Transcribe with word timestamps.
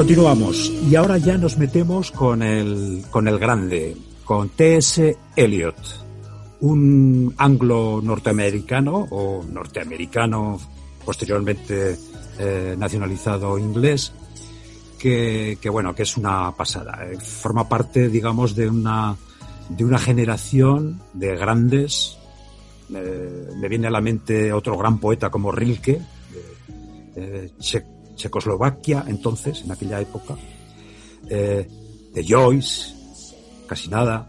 Continuamos 0.00 0.72
y 0.90 0.96
ahora 0.96 1.18
ya 1.18 1.36
nos 1.36 1.58
metemos 1.58 2.10
con 2.10 2.42
el, 2.42 3.04
con 3.10 3.28
el 3.28 3.38
grande, 3.38 3.94
con 4.24 4.48
T.S. 4.48 5.14
Eliot, 5.36 5.76
un 6.60 7.34
anglo 7.36 8.00
norteamericano 8.02 9.08
o 9.10 9.44
norteamericano 9.44 10.58
posteriormente 11.04 11.98
eh, 12.38 12.74
nacionalizado 12.78 13.58
inglés 13.58 14.14
que, 14.98 15.58
que, 15.60 15.68
bueno 15.68 15.94
que 15.94 16.04
es 16.04 16.16
una 16.16 16.50
pasada 16.52 17.04
eh, 17.04 17.18
forma 17.18 17.68
parte 17.68 18.08
digamos 18.08 18.56
de 18.56 18.70
una 18.70 19.14
de 19.68 19.84
una 19.84 19.98
generación 19.98 21.02
de 21.12 21.36
grandes 21.36 22.16
eh, 22.94 23.50
me 23.54 23.68
viene 23.68 23.88
a 23.88 23.90
la 23.90 24.00
mente 24.00 24.50
otro 24.50 24.78
gran 24.78 24.96
poeta 24.96 25.28
como 25.28 25.52
Rilke 25.52 26.00
eh, 27.16 27.50
Checoslovaquia 28.20 29.04
entonces, 29.08 29.62
en 29.64 29.72
aquella 29.72 30.00
época, 30.00 30.36
eh, 31.28 31.66
de 32.12 32.26
Joyce, 32.26 32.94
casi 33.66 33.88
nada, 33.88 34.26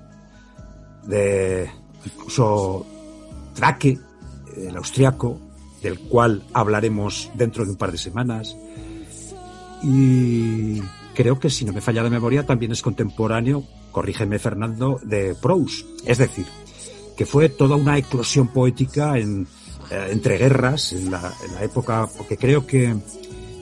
de 1.06 1.70
incluso 2.06 2.86
Traque, 3.54 3.98
el 4.56 4.76
austriaco, 4.78 5.40
del 5.82 6.00
cual 6.00 6.44
hablaremos 6.54 7.30
dentro 7.34 7.66
de 7.66 7.72
un 7.72 7.78
par 7.78 7.92
de 7.92 7.98
semanas. 7.98 8.56
Y 9.84 10.80
creo 11.16 11.40
que 11.40 11.50
si 11.50 11.66
no 11.66 11.74
me 11.74 11.82
falla 11.82 12.04
la 12.04 12.10
memoria 12.10 12.46
también 12.46 12.72
es 12.72 12.82
contemporáneo, 12.82 13.64
corrígeme 13.92 14.40
Fernando, 14.40 15.00
de 15.04 15.36
Proust. 15.36 15.86
Es 16.06 16.18
decir, 16.18 16.46
que 17.18 17.26
fue 17.26 17.50
toda 17.50 17.76
una 17.76 17.98
eclosión 17.98 18.48
poética 18.48 19.18
en, 19.18 19.48
eh, 19.90 20.08
entre 20.12 20.38
guerras 20.38 20.94
en 20.94 21.12
la, 21.12 21.34
en 21.46 21.56
la 21.56 21.64
época, 21.64 22.08
porque 22.16 22.38
creo 22.38 22.66
que 22.66 22.96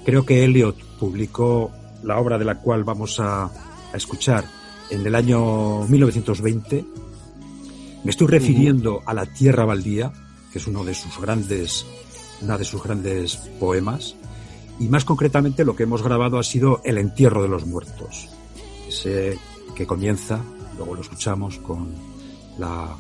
Creo 0.06 0.26
que 0.26 0.44
Eliot 0.44 0.76
publicó 1.00 1.72
la 2.04 2.20
obra 2.20 2.38
de 2.38 2.46
la 2.46 2.60
cual 2.60 2.84
vamos 2.84 3.20
a, 3.20 3.46
a 3.46 3.98
escuchar 3.98 4.46
en 4.90 5.06
el 5.06 5.16
año 5.16 5.86
1920. 5.88 6.86
Me 8.04 8.12
estoy 8.12 8.28
refiriendo 8.28 9.02
a 9.06 9.14
La 9.14 9.26
Tierra 9.26 9.66
Baldía, 9.66 10.12
que 10.52 10.60
es 10.60 10.68
uno 10.68 10.84
de 10.84 10.94
sus 10.94 11.20
grandes, 11.20 11.86
una 12.42 12.58
de 12.58 12.66
sus 12.66 12.82
grandes 12.82 13.38
poemas. 13.60 14.16
Y 14.80 14.88
más 14.88 15.04
concretamente 15.04 15.66
lo 15.66 15.76
que 15.76 15.84
hemos 15.84 16.02
grabado 16.02 16.40
ha 16.40 16.44
sido 16.44 16.82
El 16.86 16.98
entierro 16.98 17.44
de 17.44 17.50
los 17.50 17.66
muertos. 17.66 18.30
Ese 18.88 19.38
que 19.76 19.86
comienza, 19.86 20.42
luego 20.78 20.96
lo 20.96 21.02
escuchamos 21.02 21.58
con 21.60 21.94
la, 22.58 22.98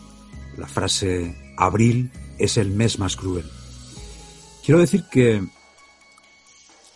la 0.57 0.67
frase 0.67 1.53
Abril 1.57 2.11
es 2.37 2.57
el 2.57 2.71
mes 2.71 2.99
más 2.99 3.15
cruel. 3.15 3.45
Quiero 4.63 4.79
decir 4.79 5.05
que 5.09 5.47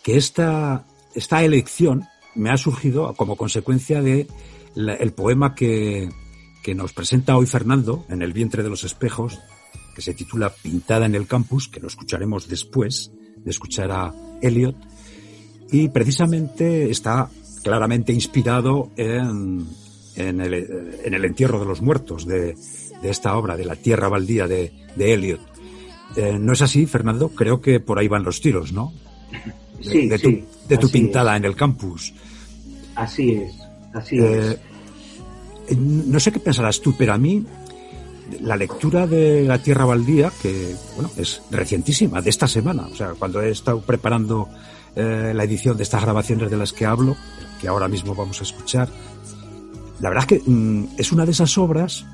que 0.04 0.16
esta, 0.16 0.84
esta 1.14 1.42
elección 1.42 2.04
me 2.36 2.50
ha 2.50 2.56
surgido 2.56 3.12
como 3.14 3.36
consecuencia 3.36 4.02
de 4.02 4.28
el 4.76 5.12
poema 5.12 5.54
que, 5.54 6.10
que 6.62 6.74
nos 6.74 6.92
presenta 6.92 7.36
hoy 7.36 7.46
Fernando 7.46 8.04
en 8.08 8.22
el 8.22 8.32
vientre 8.32 8.62
de 8.62 8.68
los 8.68 8.84
espejos, 8.84 9.40
que 9.94 10.02
se 10.02 10.12
titula 10.12 10.52
Pintada 10.62 11.06
en 11.06 11.14
el 11.14 11.26
campus, 11.26 11.68
que 11.68 11.80
lo 11.80 11.88
escucharemos 11.88 12.48
después 12.48 13.12
de 13.36 13.50
escuchar 13.50 13.90
a 13.92 14.12
Eliot, 14.42 14.76
y 15.72 15.88
precisamente 15.88 16.90
está 16.90 17.30
claramente 17.62 18.12
inspirado 18.12 18.90
en, 18.96 19.66
en, 20.16 20.40
el, 20.40 20.54
en 21.02 21.14
el 21.14 21.24
entierro 21.24 21.60
de 21.60 21.66
los 21.66 21.80
muertos 21.80 22.26
de, 22.26 22.54
de, 23.00 23.10
esta 23.10 23.36
obra, 23.36 23.56
de 23.56 23.64
la 23.64 23.76
tierra 23.76 24.08
baldía 24.08 24.46
de, 24.46 24.70
de 24.96 25.14
Eliot. 25.14 25.40
Eh, 26.16 26.38
¿No 26.38 26.52
es 26.52 26.60
así, 26.60 26.84
Fernando? 26.84 27.30
Creo 27.30 27.62
que 27.62 27.80
por 27.80 27.98
ahí 27.98 28.08
van 28.08 28.22
los 28.22 28.40
tiros, 28.40 28.72
¿no? 28.72 28.92
de, 29.84 29.90
sí, 29.90 30.08
de 30.08 30.18
tu, 30.18 30.28
sí, 30.28 30.44
de 30.68 30.78
tu 30.78 30.90
pintada 30.90 31.32
es. 31.32 31.38
en 31.38 31.44
el 31.44 31.56
campus. 31.56 32.12
Así 32.94 33.32
es, 33.32 33.52
así 33.92 34.18
eh, 34.18 34.58
es. 35.68 35.78
No 35.78 36.20
sé 36.20 36.30
qué 36.32 36.40
pensarás 36.40 36.80
tú, 36.80 36.94
pero 36.96 37.14
a 37.14 37.18
mí 37.18 37.44
la 38.40 38.56
lectura 38.56 39.06
de 39.06 39.44
La 39.44 39.58
Tierra 39.58 39.84
Baldía, 39.84 40.32
que 40.42 40.74
bueno, 40.94 41.10
es 41.16 41.42
recientísima, 41.50 42.20
de 42.20 42.30
esta 42.30 42.48
semana, 42.48 42.86
o 42.90 42.94
sea, 42.94 43.12
cuando 43.18 43.40
he 43.42 43.50
estado 43.50 43.80
preparando 43.80 44.48
eh, 44.96 45.32
la 45.34 45.44
edición 45.44 45.76
de 45.76 45.82
estas 45.82 46.02
grabaciones 46.02 46.50
de 46.50 46.56
las 46.56 46.72
que 46.72 46.86
hablo, 46.86 47.16
que 47.60 47.68
ahora 47.68 47.88
mismo 47.88 48.14
vamos 48.14 48.40
a 48.40 48.44
escuchar, 48.44 48.88
la 50.00 50.08
verdad 50.08 50.26
es 50.30 50.38
que 50.38 50.50
mm, 50.50 50.88
es 50.98 51.12
una 51.12 51.24
de 51.24 51.32
esas 51.32 51.56
obras 51.58 52.04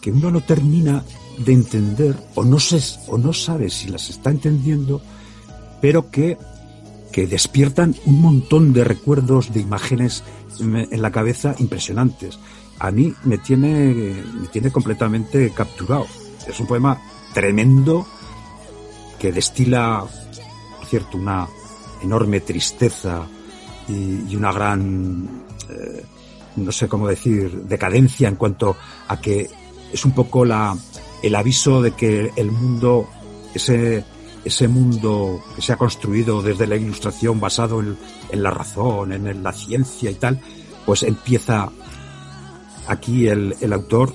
que 0.00 0.10
uno 0.10 0.30
no 0.30 0.40
termina 0.40 1.04
de 1.38 1.52
entender 1.52 2.16
o 2.34 2.44
no, 2.44 2.58
sé, 2.58 2.80
o 3.08 3.18
no 3.18 3.32
sabe 3.32 3.70
si 3.70 3.88
las 3.88 4.10
está 4.10 4.30
entendiendo 4.30 5.00
pero 5.80 6.10
que, 6.10 6.38
que 7.12 7.26
despiertan 7.26 7.94
un 8.06 8.20
montón 8.20 8.72
de 8.72 8.84
recuerdos, 8.84 9.52
de 9.52 9.60
imágenes 9.60 10.22
en 10.60 11.02
la 11.02 11.10
cabeza 11.10 11.54
impresionantes. 11.58 12.38
A 12.78 12.90
mí 12.90 13.14
me 13.24 13.38
tiene, 13.38 14.22
me 14.40 14.48
tiene 14.48 14.70
completamente 14.70 15.50
capturado. 15.50 16.06
Es 16.46 16.58
un 16.60 16.66
poema 16.66 17.00
tremendo 17.34 18.06
que 19.18 19.32
destila, 19.32 20.04
por 20.78 20.86
cierto, 20.86 21.18
una 21.18 21.46
enorme 22.02 22.40
tristeza 22.40 23.26
y, 23.88 24.30
y 24.30 24.36
una 24.36 24.52
gran, 24.52 25.44
eh, 25.68 26.04
no 26.56 26.72
sé 26.72 26.88
cómo 26.88 27.06
decir, 27.06 27.64
decadencia 27.64 28.28
en 28.28 28.36
cuanto 28.36 28.76
a 29.08 29.20
que 29.20 29.48
es 29.92 30.04
un 30.04 30.12
poco 30.12 30.44
la, 30.44 30.76
el 31.22 31.34
aviso 31.34 31.82
de 31.82 31.92
que 31.92 32.32
el 32.36 32.50
mundo, 32.50 33.08
ese, 33.54 34.04
ese 34.44 34.68
mundo 34.68 35.42
que 35.54 35.62
se 35.62 35.72
ha 35.72 35.76
construido 35.76 36.42
desde 36.42 36.66
la 36.66 36.76
ilustración 36.76 37.40
basado 37.40 37.80
en, 37.80 37.96
la 38.42 38.50
razón, 38.50 39.12
en, 39.12 39.42
la 39.42 39.52
ciencia 39.52 40.10
y 40.10 40.14
tal, 40.14 40.40
pues 40.86 41.02
empieza 41.02 41.70
aquí 42.86 43.26
el, 43.28 43.54
el, 43.60 43.72
autor, 43.72 44.12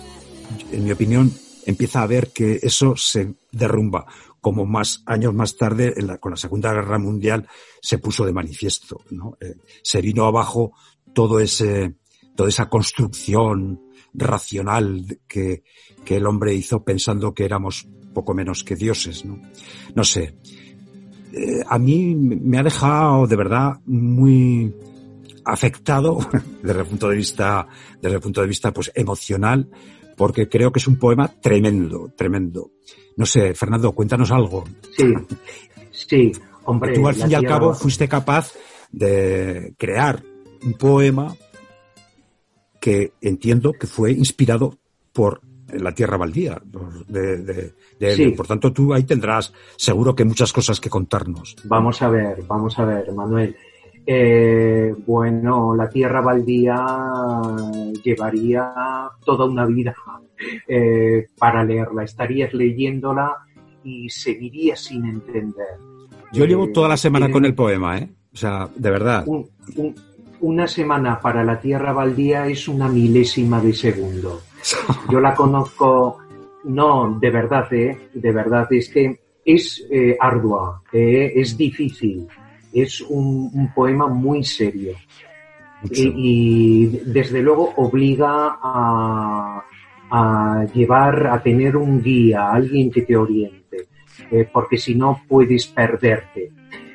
en 0.72 0.84
mi 0.84 0.92
opinión, 0.92 1.32
empieza 1.66 2.02
a 2.02 2.08
ver 2.08 2.32
que 2.32 2.60
eso 2.62 2.96
se 2.96 3.36
derrumba, 3.52 4.06
como 4.46 4.66
más 4.66 5.02
años 5.08 5.34
más 5.34 5.58
tarde, 5.58 5.96
con 6.20 6.32
la 6.32 6.38
Segunda 6.38 6.72
Guerra 6.72 7.00
Mundial, 7.00 7.48
se 7.82 7.98
puso 7.98 8.26
de 8.26 8.34
manifiesto, 8.34 9.02
¿no? 9.10 9.38
Eh, 9.42 9.56
se 9.82 10.02
vino 10.02 10.26
abajo 10.26 10.74
todo 11.14 11.40
ese, 11.40 11.96
toda 12.36 12.50
esa 12.50 12.70
construcción 12.70 13.82
racional 14.14 15.20
que, 15.28 15.64
que 16.04 16.18
el 16.18 16.28
hombre 16.28 16.54
hizo 16.54 16.84
pensando 16.84 17.34
que 17.34 17.46
éramos 17.46 17.88
poco 18.16 18.34
menos 18.34 18.64
que 18.64 18.76
dioses, 18.76 19.24
¿no? 19.26 19.40
No 19.94 20.04
sé. 20.04 20.38
Eh, 21.32 21.62
a 21.68 21.78
mí 21.78 22.16
me 22.16 22.58
ha 22.58 22.64
dejado 22.64 23.28
de 23.28 23.36
verdad 23.36 23.80
muy 23.86 24.74
afectado 25.44 26.18
desde 26.64 26.80
el 26.80 26.86
punto 26.88 27.10
de 27.10 27.18
vista, 27.18 27.68
desde 28.02 28.16
el 28.16 28.22
punto 28.22 28.42
de 28.42 28.48
vista 28.48 28.72
pues 28.72 28.92
emocional, 28.96 29.70
porque 30.18 30.50
creo 30.50 30.72
que 30.72 30.80
es 30.80 30.88
un 30.88 30.98
poema 30.98 31.28
tremendo, 31.28 32.12
tremendo. 32.18 32.72
No 33.18 33.26
sé, 33.26 33.54
Fernando, 33.54 33.92
cuéntanos 33.92 34.32
algo. 34.32 34.64
Sí, 34.98 35.14
sí, 35.92 36.32
hombre. 36.64 36.94
Tú 36.94 37.08
al 37.08 37.16
fin 37.16 37.30
y 37.30 37.36
al 37.36 37.46
cabo 37.46 37.74
fuiste 37.74 38.08
capaz 38.08 38.54
de 38.92 39.76
crear 39.78 40.24
un 40.64 40.74
poema 40.74 41.36
que 42.80 43.14
entiendo 43.22 43.74
que 43.74 43.88
fue 43.88 44.12
inspirado 44.12 44.78
por 45.12 45.42
la 45.74 45.94
tierra 45.94 46.18
baldía. 46.18 46.62
De, 47.08 47.74
Por 48.36 48.48
tanto, 48.48 48.72
tú 48.72 48.94
ahí 48.94 49.04
tendrás 49.04 49.54
seguro 49.76 50.16
que 50.16 50.26
muchas 50.26 50.54
cosas 50.54 50.80
que 50.80 50.90
contarnos. 50.90 51.56
Vamos 51.64 52.02
a 52.02 52.10
ver, 52.10 52.44
vamos 52.48 52.78
a 52.80 52.86
ver, 52.86 53.12
Manuel. 53.14 53.56
Eh, 54.08 54.94
bueno, 55.06 55.76
la 55.76 55.90
tierra 55.90 56.22
baldía 56.22 56.78
llevaría 58.04 58.72
toda 59.24 59.46
una 59.46 59.66
vida 59.66 59.96
eh, 60.68 61.28
para 61.38 61.64
leerla. 61.64 62.04
Estarías 62.04 62.54
leyéndola 62.54 63.34
y 63.84 64.10
seguirías 64.10 64.80
sin 64.80 65.06
entender. 65.06 65.80
Yo 66.32 66.46
llevo 66.46 66.70
toda 66.70 66.90
la 66.90 66.98
semana 66.98 67.32
con 67.32 67.46
el 67.46 67.56
poema, 67.56 67.98
¿eh? 67.98 68.10
O 68.34 68.38
sea, 68.38 68.70
de 68.76 68.92
verdad. 68.92 69.26
Una 70.42 70.68
semana 70.68 71.20
para 71.20 71.44
la 71.44 71.60
tierra 71.60 71.94
baldía 71.94 72.48
es 72.48 72.68
una 72.68 72.88
milésima 72.88 73.62
de 73.62 73.74
segundo. 73.74 74.42
Yo 75.10 75.20
la 75.20 75.34
conozco, 75.34 76.18
no, 76.66 77.18
de 77.20 77.30
verdad, 77.30 77.72
¿eh? 77.74 78.10
De 78.14 78.32
verdad, 78.32 78.68
es 78.72 78.90
que 78.90 79.20
es 79.46 79.86
eh, 79.92 80.18
ardua, 80.20 80.82
eh, 80.92 81.34
es 81.36 81.56
difícil, 81.56 82.28
es 82.74 83.02
un, 83.02 83.72
poema 83.76 84.08
muy 84.08 84.44
serio. 84.44 84.94
Y, 85.92 86.88
desde 87.06 87.44
luego 87.44 87.74
obliga 87.76 88.58
a, 88.62 89.64
a, 90.10 90.66
llevar, 90.74 91.28
a 91.28 91.44
tener 91.44 91.78
un 91.78 92.02
guía, 92.02 92.52
alguien 92.52 92.90
que 92.90 93.04
te 93.04 93.16
oriente, 93.16 93.88
eh, 94.32 94.50
porque 94.52 94.78
si 94.78 94.96
no 94.96 95.22
puedes 95.28 95.68
perderte. 95.68 96.52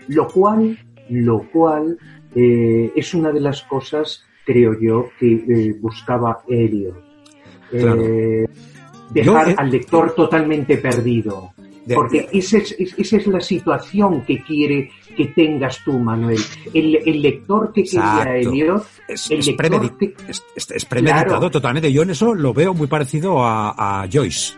Lo 0.08 0.26
cual, 0.26 0.76
lo 1.08 1.48
cual 1.52 1.96
es 2.34 3.14
una 3.14 3.32
de 3.32 3.40
las 3.40 3.62
cosas, 3.62 4.24
creo 4.44 4.78
yo, 4.80 5.10
que 5.18 5.76
buscaba 5.80 6.42
Helio 6.48 7.10
eh, 7.72 8.46
dejar 9.10 9.54
al 9.56 9.70
lector 9.70 10.14
totalmente 10.14 10.76
perdido. 10.78 11.52
Porque 11.92 12.28
esa 12.32 12.58
es, 12.58 12.76
esa 12.78 13.16
es, 13.16 13.26
la 13.26 13.40
situación 13.40 14.22
que 14.22 14.44
quiere 14.44 14.90
que 15.16 15.26
tengas 15.26 15.82
tú, 15.84 15.98
Manuel. 15.98 16.38
El, 16.72 17.20
lector 17.20 17.72
que 17.72 17.82
quería 17.82 18.36
Eliot. 18.36 18.84
Es, 19.08 19.28
es, 19.30 20.84
premeditado 20.84 21.50
totalmente. 21.50 21.92
Yo 21.92 22.02
en 22.02 22.10
eso 22.10 22.32
lo 22.32 22.54
veo 22.54 22.74
muy 22.74 22.86
parecido 22.86 23.38
a, 23.42 24.06
Joyce. 24.12 24.54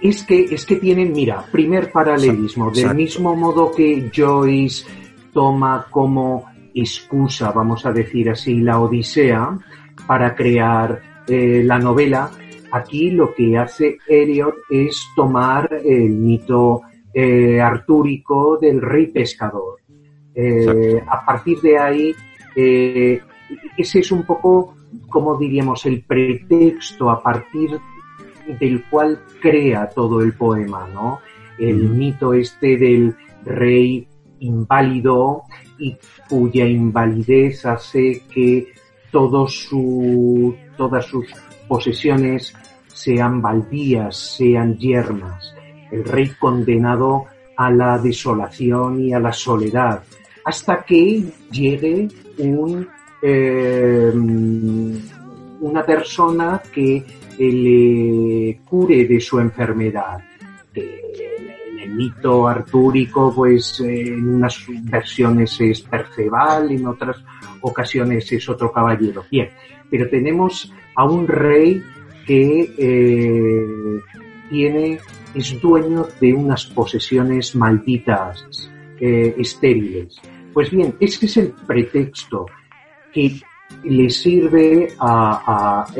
es, 0.00 0.22
que, 0.22 0.44
es 0.44 0.64
que 0.64 0.76
tienen, 0.76 1.12
mira, 1.12 1.44
primer 1.50 1.90
paralelismo. 1.90 2.70
Del 2.70 2.94
mismo 2.94 3.34
modo 3.34 3.72
que 3.72 4.08
Joyce 4.14 4.84
toma 5.32 5.86
como 5.90 6.46
excusa, 6.80 7.52
vamos 7.52 7.84
a 7.86 7.92
decir 7.92 8.30
así, 8.30 8.60
la 8.60 8.80
Odisea 8.80 9.58
para 10.06 10.34
crear 10.34 11.00
eh, 11.26 11.62
la 11.64 11.78
novela, 11.78 12.30
aquí 12.72 13.10
lo 13.10 13.34
que 13.34 13.56
hace 13.58 13.98
Eliot 14.06 14.54
es 14.70 15.08
tomar 15.14 15.68
el 15.84 16.10
mito 16.10 16.82
eh, 17.12 17.60
artúrico 17.60 18.58
del 18.58 18.80
rey 18.80 19.08
pescador. 19.08 19.80
Eh, 20.34 21.02
a 21.06 21.24
partir 21.24 21.60
de 21.60 21.78
ahí, 21.78 22.14
ese 22.54 23.98
es 23.98 24.12
un 24.12 24.24
poco, 24.24 24.74
como 25.08 25.36
diríamos, 25.36 25.84
el 25.86 26.02
pretexto 26.02 27.10
a 27.10 27.22
partir 27.22 27.78
del 28.58 28.84
cual 28.84 29.20
crea 29.40 29.88
todo 29.88 30.22
el 30.22 30.32
poema, 30.32 30.88
¿no? 30.92 31.20
El 31.58 31.90
mito 31.90 32.32
este 32.32 32.76
del 32.76 33.14
rey 33.44 34.06
inválido 34.40 35.42
y 35.78 35.96
cuya 36.28 36.66
invalidez 36.66 37.64
hace 37.66 38.22
que 38.32 38.68
su, 39.48 40.54
todas 40.76 41.06
sus 41.06 41.26
posesiones 41.66 42.54
sean 42.86 43.40
baldías, 43.40 44.16
sean 44.16 44.76
yermas. 44.76 45.54
El 45.90 46.04
rey 46.04 46.30
condenado 46.38 47.26
a 47.56 47.70
la 47.70 47.98
desolación 47.98 49.00
y 49.00 49.12
a 49.12 49.18
la 49.18 49.32
soledad, 49.32 50.02
hasta 50.44 50.82
que 50.84 51.24
llegue 51.50 52.08
un, 52.38 52.86
eh, 53.22 54.12
una 55.60 55.84
persona 55.84 56.62
que 56.72 57.04
le 57.38 58.60
cure 58.64 59.06
de 59.06 59.20
su 59.20 59.38
enfermedad. 59.38 60.20
Mito 61.88 62.46
artúrico, 62.46 63.32
pues 63.34 63.80
en 63.80 64.28
unas 64.28 64.64
versiones 64.82 65.60
es 65.60 65.80
Perceval, 65.80 66.70
en 66.70 66.86
otras 66.86 67.22
ocasiones 67.60 68.30
es 68.32 68.48
otro 68.48 68.72
caballero. 68.72 69.24
Bien, 69.30 69.50
pero 69.90 70.08
tenemos 70.08 70.72
a 70.94 71.04
un 71.04 71.26
rey 71.26 71.82
que 72.26 72.74
eh, 72.78 74.00
tiene, 74.50 74.98
es 75.34 75.60
dueño 75.60 76.06
de 76.20 76.34
unas 76.34 76.66
posesiones 76.66 77.54
malditas, 77.56 78.70
eh, 79.00 79.34
estériles. 79.38 80.20
Pues 80.52 80.70
bien, 80.70 80.94
ese 81.00 81.26
es 81.26 81.36
el 81.36 81.52
pretexto 81.66 82.46
que 83.12 83.40
le 83.84 84.10
sirve 84.10 84.88
a, 84.98 85.84
a 85.86 85.94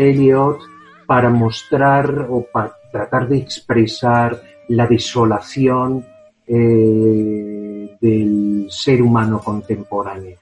para 1.07 1.31
mostrar 1.31 2.27
o 2.29 2.47
para 2.53 2.77
tratar 2.93 3.29
de 3.29 3.39
expresar 3.39 4.43
la 4.69 4.87
desolación 4.87 6.05
eh, 6.47 7.97
del 8.01 8.67
ser 8.71 9.03
humano 9.03 9.41
contemporáneo 9.41 10.39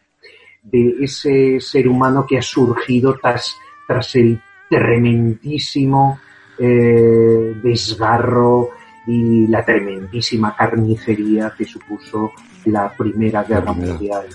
de 0.71 0.97
ese 1.01 1.61
ser 1.61 1.89
humano 1.89 2.27
que 2.29 2.39
ha 2.39 2.43
surgido 2.43 3.17
tras, 3.21 3.57
tras 3.87 4.15
el 4.17 4.41
tremendísimo 4.69 6.19
eh, 6.59 7.55
desgarro 7.63 8.71
y 9.07 9.47
la 9.47 9.65
tremendísima 9.65 10.57
carnicería 10.57 11.55
que 11.57 11.65
supuso 11.65 12.33
la 12.65 12.93
Primera 12.93 13.45
Guerra 13.45 13.73
Mundial. 13.73 14.27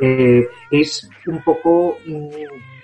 Eh, 0.00 0.46
es 0.70 1.08
un 1.26 1.42
poco 1.42 1.96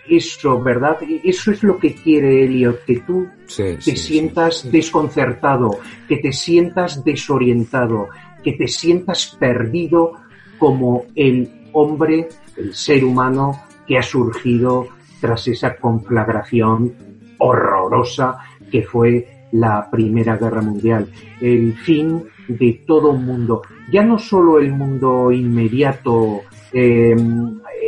eso, 0.09 0.61
¿verdad? 0.61 0.99
Eso 1.25 1.53
es 1.53 1.63
lo 1.63 1.79
que 1.79 1.95
quiere 1.95 2.45
Elliot, 2.45 2.85
que 2.85 3.01
tú 3.01 3.29
te 3.57 3.97
sientas 3.97 4.71
desconcertado, 4.71 5.79
que 6.09 6.17
te 6.17 6.33
sientas 6.33 7.05
desorientado, 7.05 8.09
que 8.43 8.53
te 8.53 8.69
sientas 8.69 9.37
perdido 9.39 10.13
como 10.59 11.07
el 11.15 11.51
hombre 11.73 12.29
el 12.57 12.75
ser 12.75 13.05
humano 13.05 13.63
que 13.87 13.99
ha 13.99 14.03
surgido 14.03 14.89
tras 15.21 15.49
esa 15.49 15.77
conflagración 15.77 16.93
horrorosa 17.39 18.39
que 18.71 18.83
fue 18.83 19.47
la 19.53 19.89
Primera 19.91 20.37
Guerra 20.37 20.63
Mundial, 20.63 21.09
el 21.41 21.75
fin 21.75 22.25
de 22.49 22.83
todo 22.87 23.11
un 23.11 23.25
mundo, 23.25 23.63
ya 23.91 24.03
no 24.03 24.19
solo 24.19 24.59
el 24.59 24.73
mundo 24.73 25.31
inmediato, 25.31 26.41
eh, 26.73 27.15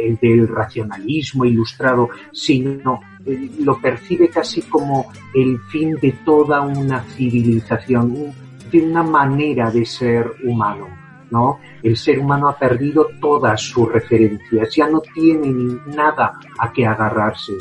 el 0.06 0.16
del 0.16 0.48
racionalismo 0.48 1.44
ilustrado, 1.44 2.10
sino 2.32 3.00
eh, 3.26 3.50
lo 3.60 3.80
percibe 3.80 4.28
casi 4.28 4.62
como 4.62 5.12
el 5.34 5.58
fin 5.70 5.96
de 6.00 6.12
toda 6.24 6.60
una 6.60 7.00
civilización, 7.00 8.32
de 8.70 8.80
una 8.82 9.02
manera 9.02 9.70
de 9.70 9.84
ser 9.84 10.30
humano 10.44 11.04
¿no? 11.30 11.58
El 11.82 11.96
ser 11.96 12.20
humano 12.20 12.48
ha 12.48 12.56
perdido 12.56 13.08
todas 13.20 13.60
sus 13.60 13.92
referencias, 13.92 14.74
ya 14.74 14.88
no 14.88 15.00
tiene 15.00 15.78
nada 15.86 16.38
a 16.58 16.72
que 16.72 16.86
agarrarse. 16.86 17.54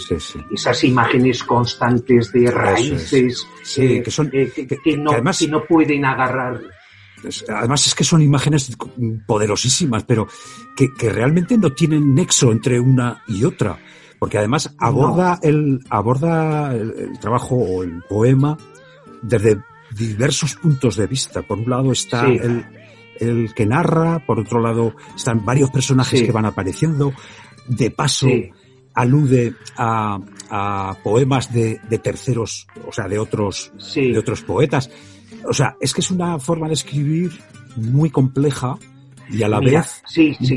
Esas 0.51 0.83
imágenes 0.83 1.43
constantes 1.43 2.31
de 2.31 2.51
raíces 2.51 3.47
eh, 3.77 4.03
que, 4.03 4.11
son, 4.11 4.29
eh, 4.31 4.51
que, 4.51 4.97
no, 4.97 5.11
además, 5.11 5.45
no 5.49 5.63
pueden 5.65 6.05
agarrar. 6.05 6.61
Además 7.49 7.87
es 7.87 7.95
que 7.95 8.03
son 8.03 8.21
imágenes 8.21 8.75
poderosísimas, 9.25 10.03
pero 10.03 10.27
que, 10.75 10.89
realmente 11.09 11.57
no 11.57 11.71
tienen 11.71 12.13
nexo 12.13 12.51
entre 12.51 12.79
una 12.79 13.23
y 13.27 13.43
otra, 13.43 13.79
porque 14.19 14.37
además 14.37 14.75
aborda 14.79 15.39
el 15.41 15.79
aborda 15.89 16.73
el, 16.73 17.17
trabajo 17.19 17.55
o 17.55 17.83
el 17.83 18.01
poema 18.09 18.57
desde 19.21 19.61
diversos 19.95 20.55
puntos 20.55 20.95
de 20.95 21.07
vista. 21.07 21.41
Por 21.41 21.59
un 21.59 21.69
lado 21.69 21.91
está 21.91 22.27
el, 22.27 22.65
el 23.19 23.53
que 23.53 23.65
narra, 23.65 24.25
por 24.25 24.39
otro 24.39 24.59
lado 24.59 24.95
están 25.15 25.45
varios 25.45 25.69
personajes 25.71 26.21
que 26.21 26.31
van 26.31 26.45
apareciendo, 26.45 27.13
de 27.67 27.91
paso 27.91 28.27
alude 28.93 29.55
a, 29.77 30.19
poemas 31.03 31.51
de, 31.51 31.79
terceros, 32.01 32.67
o 32.87 32.91
sea, 32.91 33.07
de 33.07 33.19
otros, 33.19 33.71
de 33.95 34.17
otros 34.17 34.41
poetas. 34.41 34.89
O 35.47 35.53
sea, 35.53 35.75
es 35.79 35.93
que 35.93 36.01
es 36.01 36.11
una 36.11 36.39
forma 36.39 36.67
de 36.67 36.73
escribir 36.73 37.31
muy 37.75 38.09
compleja 38.09 38.77
y 39.29 39.41
a 39.43 39.47
la 39.47 39.59
vez 39.59 40.03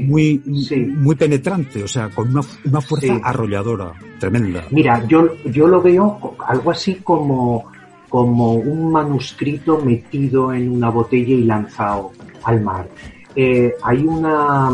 muy, 0.07 0.43
muy 0.45 1.15
penetrante, 1.15 1.83
o 1.83 1.89
sea, 1.89 2.09
con 2.11 2.29
una, 2.29 2.41
una 2.65 2.81
fuerza 2.81 3.19
arrolladora, 3.23 3.93
tremenda. 4.19 4.65
Mira, 4.71 5.07
yo, 5.07 5.37
yo 5.45 5.69
lo 5.69 5.81
veo 5.81 6.37
algo 6.47 6.71
así 6.71 6.97
como, 6.97 7.65
como 8.09 8.55
un 8.55 8.93
manuscrito 8.93 9.79
metido 9.79 10.53
en 10.53 10.71
una 10.71 10.91
botella 10.91 11.35
y 11.35 11.45
lanzado 11.45 12.13
al 12.45 12.61
mar. 12.61 12.89
Eh, 13.35 13.75
hay 13.83 13.99
una, 13.99 14.71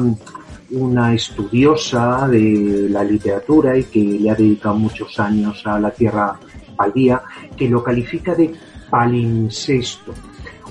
una 0.70 1.14
estudiosa 1.14 2.28
de 2.28 2.88
la 2.88 3.04
literatura 3.04 3.76
y 3.76 3.84
que 3.84 4.00
le 4.00 4.30
ha 4.30 4.34
dedicado 4.34 4.76
muchos 4.76 5.18
años 5.20 5.62
a 5.66 5.78
la 5.78 5.90
tierra 5.90 6.38
baldía, 6.76 7.22
que 7.56 7.68
lo 7.68 7.82
califica 7.82 8.34
de 8.34 8.52
palincesto. 8.92 10.12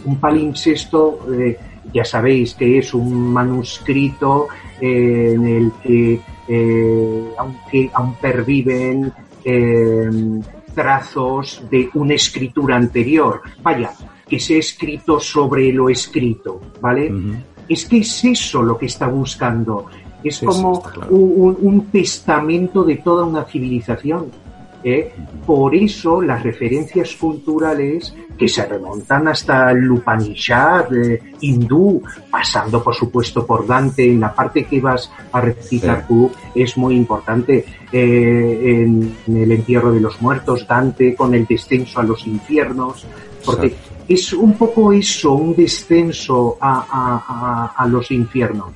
Un 0.05 0.19
palincesto, 0.19 1.25
eh, 1.33 1.57
ya 1.91 2.05
sabéis 2.05 2.53
que 2.53 2.77
es 2.77 2.93
un 2.93 3.33
manuscrito 3.33 4.47
eh, 4.79 5.33
en 5.33 5.47
el 5.47 5.71
que, 5.81 6.21
eh, 6.47 7.33
aunque 7.39 7.89
aún 7.91 8.13
perviven 8.21 9.11
trazos 10.75 11.63
de 11.71 11.89
una 11.95 12.13
escritura 12.13 12.75
anterior, 12.75 13.41
vaya, 13.63 13.91
que 14.29 14.39
se 14.39 14.55
ha 14.55 14.59
escrito 14.59 15.19
sobre 15.19 15.73
lo 15.73 15.89
escrito, 15.89 16.61
¿vale? 16.79 17.11
Es 17.67 17.85
que 17.87 17.97
es 17.97 18.23
eso 18.23 18.61
lo 18.61 18.77
que 18.77 18.85
está 18.85 19.07
buscando. 19.07 19.87
Es 20.23 20.39
como 20.41 20.83
un, 21.09 21.87
testamento 21.91 22.83
de 22.83 22.97
toda 22.97 23.25
una 23.25 23.43
civilización. 23.45 24.29
¿Eh? 24.83 25.13
Por 25.45 25.75
eso 25.75 26.21
las 26.21 26.43
referencias 26.43 27.15
culturales 27.15 28.13
que 28.37 28.47
se 28.47 28.65
remontan 28.65 29.27
hasta 29.27 29.71
el 29.71 29.91
Upanishad 29.91 30.93
eh, 30.93 31.21
hindú, 31.41 32.01
pasando 32.29 32.83
por 32.83 32.95
supuesto 32.95 33.45
por 33.45 33.67
Dante, 33.67 34.03
en 34.03 34.19
la 34.19 34.33
parte 34.33 34.65
que 34.65 34.81
vas 34.81 35.11
a 35.31 35.41
recitar 35.41 36.07
tú, 36.07 36.31
es 36.55 36.77
muy 36.77 36.95
importante. 36.95 37.65
Eh, 37.91 38.81
en, 38.83 39.17
el 39.27 39.51
entierro 39.51 39.91
de 39.91 39.99
los 39.99 40.21
muertos, 40.21 40.65
Dante 40.67 41.13
con 41.13 41.35
el 41.35 41.45
descenso 41.45 41.99
a 41.99 42.03
los 42.03 42.25
infiernos, 42.25 43.05
porque 43.45 43.75
es 44.13 44.33
un 44.33 44.53
poco 44.57 44.91
eso, 44.91 45.33
un 45.33 45.55
descenso 45.55 46.57
a, 46.59 46.85
a, 46.89 47.83
a 47.83 47.87
los 47.87 48.11
infiernos. 48.11 48.73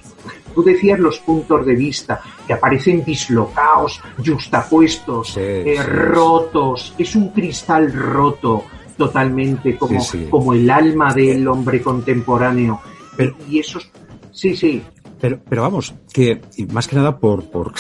Tú 0.54 0.64
decías 0.64 0.98
los 1.00 1.20
puntos 1.20 1.66
de 1.66 1.76
vista 1.76 2.22
que 2.48 2.54
aparecen 2.54 3.04
dislocados, 3.04 4.02
justapuestos, 4.26 5.36
eh, 5.36 5.76
rotos. 5.84 6.96
Es 6.98 7.14
un 7.16 7.30
cristal 7.30 7.92
roto 7.92 8.64
totalmente 8.98 9.76
como, 9.76 10.00
como 10.30 10.54
el 10.54 10.70
alma 10.70 11.14
del 11.14 11.46
hombre 11.50 11.82
contemporáneo. 11.82 12.80
y 13.50 13.60
eso, 13.60 13.80
sí, 14.32 14.56
sí. 14.56 14.82
Pero, 15.20 15.40
pero 15.50 15.64
vamos, 15.64 15.94
que 16.14 16.40
más 16.72 16.88
que 16.88 16.96
nada 16.96 17.18
por, 17.18 17.44
por 17.50 17.74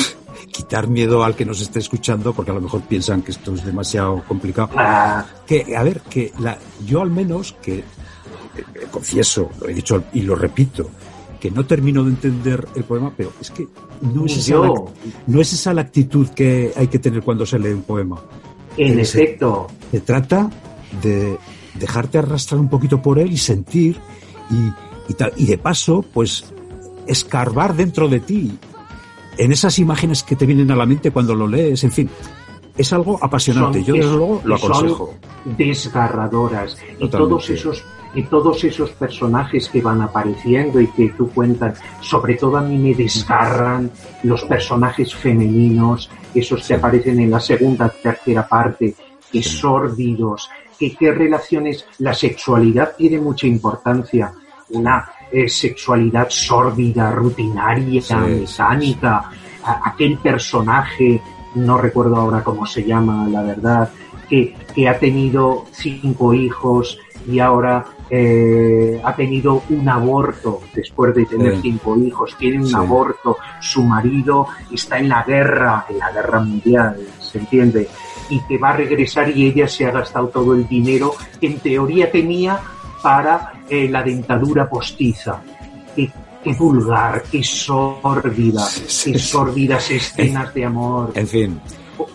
quitar 0.45 0.87
miedo 0.87 1.23
al 1.23 1.35
que 1.35 1.45
nos 1.45 1.61
esté 1.61 1.79
escuchando, 1.79 2.33
porque 2.33 2.51
a 2.51 2.53
lo 2.53 2.61
mejor 2.61 2.81
piensan 2.81 3.21
que 3.21 3.31
esto 3.31 3.53
es 3.53 3.65
demasiado 3.65 4.23
complicado. 4.27 4.69
Ah. 4.75 5.25
Que, 5.45 5.75
a 5.75 5.83
ver, 5.83 6.01
que 6.01 6.31
la, 6.39 6.57
yo 6.85 7.01
al 7.01 7.11
menos, 7.11 7.55
que 7.61 7.79
eh, 7.79 7.83
confieso, 8.91 9.49
lo 9.59 9.69
he 9.69 9.73
dicho 9.73 10.03
y 10.13 10.21
lo 10.21 10.35
repito, 10.35 10.89
que 11.39 11.51
no 11.51 11.65
termino 11.65 12.03
de 12.03 12.09
entender 12.11 12.67
el 12.75 12.83
poema, 12.83 13.13
pero 13.15 13.33
es 13.39 13.51
que 13.51 13.67
no 14.01 14.25
es, 14.25 14.37
esa, 14.37 14.57
la, 14.57 14.73
no 15.27 15.41
es 15.41 15.53
esa 15.53 15.73
la 15.73 15.81
actitud 15.81 16.29
que 16.29 16.71
hay 16.75 16.87
que 16.87 16.99
tener 16.99 17.21
cuando 17.21 17.45
se 17.45 17.59
lee 17.59 17.69
un 17.69 17.83
poema. 17.83 18.19
En 18.77 18.99
efecto. 18.99 19.67
Se, 19.91 20.01
trata 20.01 20.49
de 21.01 21.37
dejarte 21.75 22.17
arrastrar 22.17 22.59
un 22.59 22.69
poquito 22.69 23.01
por 23.01 23.19
él 23.19 23.31
y 23.31 23.37
sentir 23.37 23.97
y, 24.49 25.11
y, 25.11 25.13
tal, 25.13 25.33
y 25.37 25.45
de 25.45 25.57
paso, 25.57 26.03
pues 26.13 26.45
escarbar 27.07 27.75
dentro 27.75 28.07
de 28.07 28.19
ti 28.19 28.57
en 29.37 29.51
esas 29.51 29.79
imágenes 29.79 30.23
que 30.23 30.35
te 30.35 30.45
vienen 30.45 30.71
a 30.71 30.75
la 30.75 30.85
mente 30.85 31.11
cuando 31.11 31.35
lo 31.35 31.47
lees, 31.47 31.83
en 31.83 31.91
fin. 31.91 32.09
Es 32.77 32.91
algo 32.91 33.17
apasionante. 33.21 33.83
Yo, 33.83 33.93
desde 33.93 34.11
luego, 34.11 34.41
lo 34.43 34.55
aconsejo. 34.55 35.13
desgarradoras. 35.45 36.77
Y 36.99 37.07
todos 37.07 37.49
esos 37.49 37.83
y 38.15 38.23
todos 38.23 38.63
esos 38.63 38.91
personajes 38.91 39.67
que 39.67 39.81
van 39.81 40.01
apareciendo 40.01 40.79
y 40.79 40.87
que 40.87 41.09
tú 41.09 41.29
cuentas, 41.31 41.79
sobre 41.99 42.35
todo 42.35 42.57
a 42.57 42.61
mí 42.61 42.77
me 42.77 42.95
desgarran 42.95 43.91
los 44.23 44.43
personajes 44.45 45.13
femeninos, 45.13 46.09
esos 46.33 46.65
que 46.65 46.75
aparecen 46.75 47.19
en 47.19 47.31
la 47.31 47.41
segunda, 47.41 47.89
tercera 47.89 48.47
parte, 48.47 48.95
que 49.29 49.43
sórdidos, 49.43 50.49
que 50.79 50.95
qué 50.95 51.11
relaciones, 51.11 51.85
la 51.99 52.13
sexualidad 52.13 52.93
tiene 52.97 53.19
mucha 53.19 53.47
importancia, 53.47 54.33
una 54.69 55.09
eh, 55.31 55.49
sexualidad 55.49 56.27
sórdida, 56.29 57.11
rutinaria, 57.11 58.01
mecánica, 58.19 59.29
aquel 59.63 60.17
personaje, 60.17 61.21
no 61.55 61.77
recuerdo 61.77 62.17
ahora 62.17 62.43
cómo 62.43 62.65
se 62.65 62.83
llama, 62.83 63.27
la 63.27 63.41
verdad, 63.41 63.89
que, 64.29 64.55
que 64.73 64.87
ha 64.87 64.97
tenido 64.99 65.65
cinco 65.71 66.33
hijos 66.33 66.99
y 67.27 67.39
ahora 67.39 67.85
eh, 68.09 69.01
ha 69.03 69.15
tenido 69.15 69.63
un 69.69 69.89
aborto 69.89 70.61
después 70.73 71.15
de 71.15 71.25
tener 71.25 71.59
cinco 71.61 71.97
hijos, 71.97 72.35
tiene 72.37 72.63
un 72.63 72.75
aborto, 72.75 73.37
su 73.59 73.83
marido 73.83 74.47
está 74.71 74.99
en 74.99 75.09
la 75.09 75.23
guerra, 75.23 75.85
en 75.89 75.97
la 75.97 76.11
guerra 76.11 76.39
mundial, 76.41 76.99
¿se 77.19 77.39
entiende? 77.39 77.89
Y 78.29 78.39
que 78.41 78.57
va 78.57 78.69
a 78.69 78.77
regresar 78.77 79.35
y 79.35 79.47
ella 79.47 79.67
se 79.67 79.85
ha 79.85 79.91
gastado 79.91 80.27
todo 80.27 80.53
el 80.53 80.67
dinero 80.67 81.13
que 81.39 81.47
en 81.47 81.59
teoría 81.59 82.11
tenía 82.11 82.59
para 83.01 83.53
eh, 83.69 83.89
la 83.89 84.03
dentadura 84.03 84.69
postiza. 84.69 85.41
Qué, 85.95 86.11
qué 86.43 86.53
vulgar, 86.53 87.23
qué 87.31 87.43
sórdida, 87.43 88.67
qué 89.03 89.19
sórdidas 89.19 89.91
escenas 89.91 90.53
de 90.53 90.65
amor. 90.65 91.11
En 91.15 91.27
fin, 91.27 91.59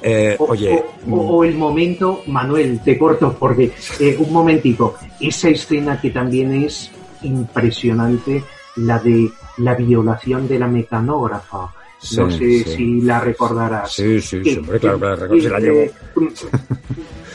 eh, 0.02 0.36
oye. 0.38 0.82
O, 1.10 1.44
el 1.44 1.54
momento, 1.54 2.22
Manuel, 2.26 2.80
te 2.84 2.98
corto 2.98 3.36
porque 3.38 3.72
eh, 3.98 4.16
un 4.18 4.32
momentico, 4.32 4.94
esa 5.18 5.48
escena 5.48 6.00
que 6.00 6.10
también 6.10 6.52
es 6.64 6.90
impresionante, 7.22 8.42
la 8.76 8.98
de 8.98 9.30
la 9.58 9.74
violación 9.74 10.48
de 10.48 10.58
la 10.58 10.66
mecanógrafa. 10.66 11.72
no 12.16 12.30
sé 12.30 12.64
si 12.64 13.00
la 13.02 13.20
recordarás. 13.20 13.92
Sí, 13.92 14.20
sí, 14.20 14.40
claro, 14.80 14.98
claro, 14.98 15.40
se 15.40 15.50
la 15.50 15.60
llevo. 15.60 15.92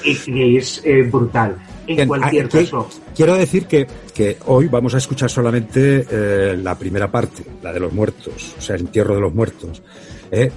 Es, 0.03 0.81
eh, 0.85 1.01
brutal. 1.03 1.57
En 1.87 2.07
cualquier 2.07 2.49
caso. 2.49 2.89
Quiero 3.15 3.35
decir 3.35 3.65
que, 3.65 3.87
que, 4.13 4.37
hoy 4.45 4.67
vamos 4.67 4.95
a 4.95 4.97
escuchar 4.97 5.29
solamente 5.29 6.55
la 6.57 6.77
primera 6.77 7.11
parte, 7.11 7.43
la 7.61 7.71
de 7.71 7.79
los 7.79 7.93
muertos, 7.93 8.55
o 8.57 8.61
sea, 8.61 8.75
el 8.75 8.81
entierro 8.81 9.15
de 9.15 9.21
los 9.21 9.33
muertos. 9.33 9.81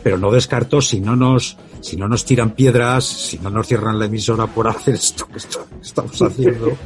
pero 0.02 0.18
no 0.18 0.30
descarto 0.30 0.80
si 0.80 1.00
no 1.00 1.16
nos 1.16 1.56
si 1.80 1.97
no 1.97 2.08
nos 2.08 2.25
tiran 2.25 2.50
piedras, 2.50 3.04
si 3.04 3.38
no 3.38 3.50
nos 3.50 3.66
cierran 3.66 3.99
la 3.99 4.06
emisora 4.06 4.47
por 4.47 4.68
hacer 4.68 4.94
esto 4.94 5.26
que 5.26 5.38
estamos 5.38 6.23
haciendo, 6.23 6.76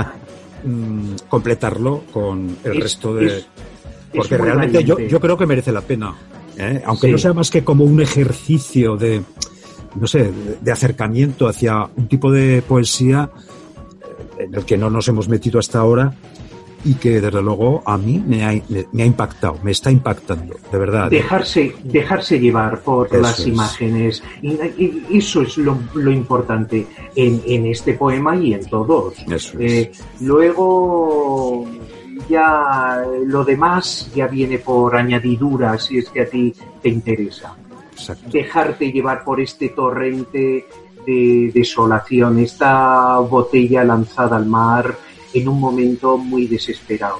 mm, 0.64 1.14
completarlo 1.28 2.04
con 2.12 2.56
el 2.64 2.80
resto 2.80 3.14
de... 3.14 3.44
porque 4.14 4.36
realmente 4.36 4.84
yo, 4.84 4.98
yo, 4.98 5.20
creo 5.20 5.36
que 5.36 5.46
merece 5.46 5.72
la 5.72 5.80
pena, 5.80 6.14
¿eh? 6.56 6.82
aunque 6.84 7.08
no 7.08 7.18
sea 7.18 7.32
más 7.32 7.50
que 7.50 7.64
como 7.64 7.84
un 7.84 8.00
ejercicio 8.00 8.96
de, 8.96 9.22
no 9.94 10.06
sé, 10.06 10.32
de 10.60 10.72
acercamiento 10.72 11.48
hacia 11.48 11.88
un 11.96 12.08
tipo 12.08 12.30
de 12.30 12.62
poesía 12.62 13.30
eh, 13.30 13.51
en 14.44 14.54
el 14.54 14.64
que 14.64 14.76
no 14.76 14.90
nos 14.90 15.08
hemos 15.08 15.28
metido 15.28 15.58
hasta 15.58 15.78
ahora 15.78 16.12
y 16.84 16.94
que 16.94 17.20
desde 17.20 17.42
luego 17.42 17.82
a 17.86 17.96
mí 17.96 18.22
me 18.26 18.44
ha, 18.44 18.60
me, 18.92 19.02
ha 19.02 19.06
impactado, 19.06 19.58
me 19.62 19.70
está 19.70 19.90
impactando, 19.90 20.56
de 20.70 20.78
verdad. 20.78 21.10
Dejarse, 21.10 21.74
dejarse 21.84 22.40
llevar 22.40 22.80
por 22.80 23.14
las 23.14 23.46
imágenes, 23.46 24.22
y, 24.42 24.58
eso 25.16 25.42
es 25.42 25.58
lo, 25.58 25.78
lo 25.94 26.10
importante 26.10 26.86
en, 27.14 27.40
en, 27.46 27.66
este 27.66 27.94
poema 27.94 28.36
y 28.36 28.54
en 28.54 28.66
todos. 28.66 29.14
Eh, 29.58 29.92
luego 30.20 31.66
ya 32.28 33.04
lo 33.26 33.44
demás 33.44 34.10
ya 34.14 34.26
viene 34.26 34.58
por 34.58 34.96
añadidura 34.96 35.78
si 35.78 35.98
es 35.98 36.08
que 36.08 36.22
a 36.22 36.26
ti 36.26 36.52
te 36.82 36.88
interesa. 36.88 37.56
Dejarte 38.32 38.90
llevar 38.90 39.22
por 39.22 39.40
este 39.40 39.68
torrente 39.68 40.66
de 41.06 41.50
desolación, 41.54 42.38
esta 42.38 43.18
botella 43.18 43.84
lanzada 43.84 44.36
al 44.36 44.46
mar, 44.46 44.96
en 45.34 45.48
un 45.48 45.60
momento 45.60 46.18
muy 46.18 46.46
desesperado. 46.46 47.18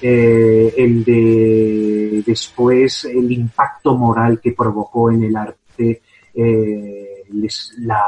Eh, 0.00 0.74
el 0.76 1.04
de 1.04 2.24
después 2.26 3.04
el 3.04 3.30
impacto 3.30 3.96
moral 3.96 4.40
que 4.40 4.50
provocó 4.50 5.12
en 5.12 5.22
el 5.22 5.36
arte 5.36 6.02
eh, 6.34 7.22
la, 7.78 8.02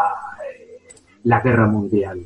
la, 1.23 1.41
guerra 1.41 1.69
mundial. 1.69 2.21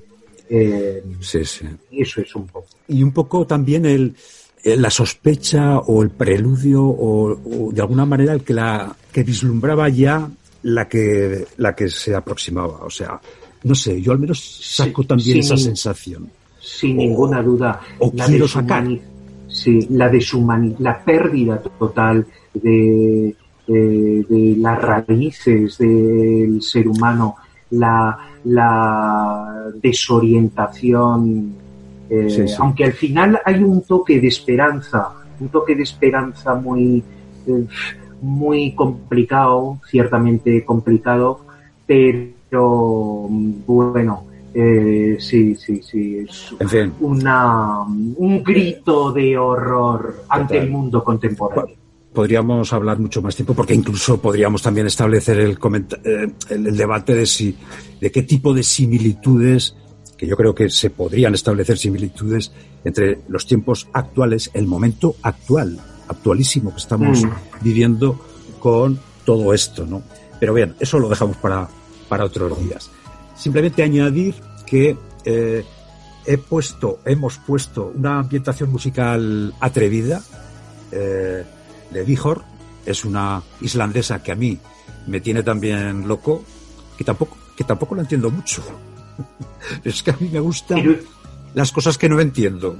Eh, 0.49 1.05
sí, 1.21 1.45
sí. 1.45 1.67
Eso 1.91 2.23
es 2.23 2.35
un 2.35 2.47
poco. 2.47 2.69
Y 2.89 3.03
un 3.03 3.13
poco 3.13 3.47
también 3.47 3.85
el, 3.85 4.17
la 4.65 4.91
sospecha 4.91 5.79
o 5.79 6.03
el 6.03 6.11
preludio 6.11 6.83
o, 6.85 7.71
de 7.71 7.81
alguna 7.83 8.07
manera 8.07 8.33
el 8.33 8.43
que 8.43 8.55
la 8.55 8.97
que 9.13 9.23
vislumbraba 9.23 9.89
ya 9.89 10.29
la 10.63 10.89
que 10.89 11.47
la 11.57 11.75
que 11.75 11.89
se 11.89 12.15
aproximaba. 12.15 12.85
O 12.85 12.91
sea, 12.91 13.21
no 13.65 13.75
sé, 13.75 14.01
yo 14.01 14.13
al 14.13 14.19
menos 14.19 14.41
saco 14.61 15.05
también 15.05 15.39
esa 15.39 15.57
sensación 15.57 16.31
sin 16.69 16.97
ninguna 16.97 17.43
duda. 17.43 17.81
la 18.13 18.27
quiero 18.27 18.49
sacar. 18.49 18.87
Sí, 19.49 19.87
la 19.91 20.11
la 20.79 21.05
pérdida 21.05 21.59
total 21.79 22.27
de, 22.53 23.35
de, 23.67 24.57
las 24.59 24.81
raíces 24.81 25.79
del 25.79 26.61
ser 26.61 26.87
humano, 26.87 27.37
la, 27.71 28.17
la 28.45 29.71
desorientación, 29.83 31.55
eh, 32.11 32.47
aunque 32.59 32.85
al 32.85 32.93
final 32.93 33.41
hay 33.43 33.63
un 33.63 33.83
toque 33.83 34.21
de 34.21 34.29
esperanza, 34.29 35.09
un 35.41 35.49
toque 35.49 35.75
de 35.75 35.83
esperanza 35.83 36.55
muy, 36.55 37.03
muy 38.21 38.75
complicado, 38.75 39.81
ciertamente 39.89 40.65
complicado, 40.65 41.41
pero 41.87 43.27
bueno, 43.29 44.25
eh, 44.55 45.17
sí, 45.21 45.55
sí, 45.55 45.83
sí, 45.83 46.19
es 46.19 46.55
una, 47.01 47.83
un 47.83 48.43
grito 48.43 49.13
de 49.13 49.37
horror 49.37 50.25
ante 50.29 50.59
el 50.59 50.71
mundo 50.71 51.05
contemporáneo. 51.05 51.77
Podríamos 52.13 52.73
hablar 52.73 52.99
mucho 52.99 53.23
más 53.23 53.37
tiempo 53.37 53.55
porque 53.55 53.75
incluso 53.75 54.21
podríamos 54.21 54.63
también 54.63 54.87
establecer 54.87 55.39
el, 55.39 55.59
eh, 56.05 56.33
el 56.51 56.77
debate 56.77 57.15
de 57.15 57.27
si 57.27 57.55
de 58.01 58.11
qué 58.11 58.23
tipo 58.23 58.53
de 58.55 58.63
similitudes 58.63 59.77
que 60.19 60.27
yo 60.27 60.37
creo 60.37 60.55
que 60.55 60.69
se 60.69 60.91
podrían 60.91 61.33
establecer 61.35 61.79
similitudes 61.79 62.53
entre 62.85 63.21
los 63.29 63.47
tiempos 63.47 63.89
actuales, 63.93 64.51
el 64.53 64.67
momento 64.67 65.15
actual, 65.23 65.79
actualísimo 66.09 66.73
que 66.73 66.79
estamos 66.79 67.25
mm. 67.25 67.31
viviendo 67.61 68.19
con 68.59 68.99
todo 69.25 69.53
esto, 69.55 69.87
¿no? 69.87 70.03
Pero 70.41 70.55
bien, 70.55 70.75
eso 70.81 70.99
lo 70.99 71.09
dejamos 71.09 71.37
para, 71.37 71.69
para 72.09 72.25
otros 72.25 72.59
días. 72.61 72.91
Simplemente 73.37 73.83
añadir 73.83 74.35
que 74.67 74.97
eh, 75.25 75.65
he 76.27 76.39
puesto, 76.39 77.01
hemos 77.05 77.39
puesto 77.39 77.93
una 77.95 78.21
ambientación 78.21 78.71
musical 78.71 79.55
atrevida 79.61 80.23
eh, 80.93 81.45
de 81.91 82.05
Vihor, 82.05 82.43
es 82.85 83.05
una 83.05 83.43
islandesa 83.61 84.23
que 84.23 84.33
a 84.33 84.35
mí 84.35 84.59
me 85.07 85.21
tiene 85.21 85.43
también 85.43 86.07
loco, 86.07 86.45
que 86.97 87.05
tampoco, 87.05 87.37
que 87.57 87.65
tampoco 87.65 87.95
la 87.95 88.03
entiendo 88.03 88.31
mucho. 88.31 88.63
es 89.85 90.03
que 90.03 90.11
a 90.11 90.17
mí 90.21 90.29
me 90.29 90.41
gustan 90.41 91.01
las 91.55 91.73
cosas 91.73 91.99
que 91.99 92.09
no 92.09 92.21
entiendo, 92.21 92.77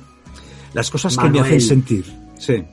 las 0.75 0.91
cosas 0.91 1.17
que 1.17 1.29
me 1.29 1.41
hacen 1.41 1.61
sentir. 1.61 2.05
Sí. 2.39 2.65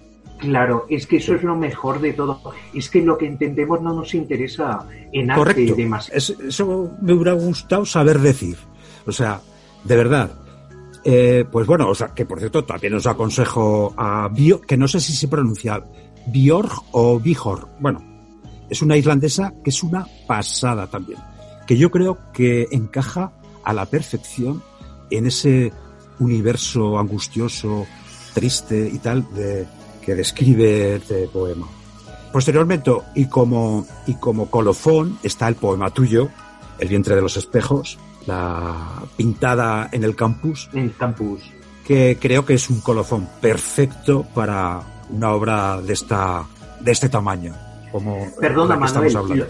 Claro, 0.46 0.86
es 0.90 1.08
que 1.08 1.18
eso 1.18 1.34
es 1.34 1.44
lo 1.44 1.56
mejor 1.56 2.00
de 2.00 2.14
todo. 2.14 2.40
Es 2.74 2.90
que 2.90 3.02
lo 3.02 3.18
que 3.18 3.26
entendemos 3.26 3.82
no 3.82 3.94
nos 3.94 4.14
interesa 4.14 4.88
en 5.12 5.32
arte 5.32 5.74
demasiado. 5.76 6.48
eso 6.48 6.92
me 7.02 7.14
hubiera 7.14 7.34
gustado 7.34 7.86
saber 7.86 8.20
decir. 8.20 8.58
O 9.06 9.12
sea, 9.12 9.42
de 9.84 9.96
verdad. 9.96 10.32
Eh, 11.04 11.46
pues 11.52 11.68
bueno, 11.68 11.90
o 11.90 11.96
sea, 11.96 12.08
que 12.10 12.26
por 12.26 12.40
cierto 12.40 12.64
también 12.64 12.96
os 12.96 13.06
aconsejo 13.06 13.94
a 13.96 14.28
Bio, 14.28 14.62
que 14.62 14.76
no 14.76 14.88
sé 14.88 15.00
si 15.00 15.14
se 15.14 15.28
pronuncia 15.28 15.84
Björg 16.28 16.72
o 16.92 17.20
Bihor. 17.20 17.68
Bueno, 17.80 18.04
es 18.70 18.82
una 18.82 18.98
islandesa 18.98 19.54
que 19.64 19.70
es 19.70 19.84
una 19.84 20.08
pasada 20.28 20.88
también. 20.88 21.20
Que 21.68 21.78
yo 21.78 21.92
creo 21.92 22.18
que 22.34 22.68
encaja 22.72 23.34
a 23.64 23.74
la 23.74 23.86
perfección 23.86 24.64
en 25.10 25.28
ese 25.28 25.72
universo 26.20 26.98
angustioso, 26.98 27.86
triste 28.34 28.90
y 28.92 28.98
tal 29.00 29.32
de, 29.34 29.68
que 30.06 30.16
describe 30.16 30.96
este 30.96 31.28
poema. 31.28 31.68
Posteriormente, 32.32 32.92
y 33.16 33.28
como, 33.28 33.86
y 34.06 34.16
como 34.16 34.50
colofón, 34.52 35.18
está 35.24 35.48
el 35.48 35.56
poema 35.56 35.90
tuyo, 35.90 36.30
El 36.78 36.90
vientre 36.90 37.16
de 37.16 37.22
los 37.22 37.38
espejos, 37.38 37.98
la 38.28 39.02
pintada 39.16 39.88
en 39.92 40.04
el 40.04 40.16
campus. 40.16 40.70
En 40.74 40.84
el 40.84 40.96
campus. 40.96 41.42
Que 41.88 42.18
creo 42.20 42.46
que 42.46 42.56
es 42.56 42.70
un 42.70 42.82
colofón 42.82 43.30
perfecto 43.40 44.26
para 44.34 44.82
una 45.10 45.32
obra 45.32 45.82
de 45.82 45.94
esta, 45.94 46.46
de 46.82 46.92
este 46.92 47.08
tamaño. 47.08 47.56
Como 47.92 48.28
Perdona, 48.40 48.76
Manuel, 48.76 49.48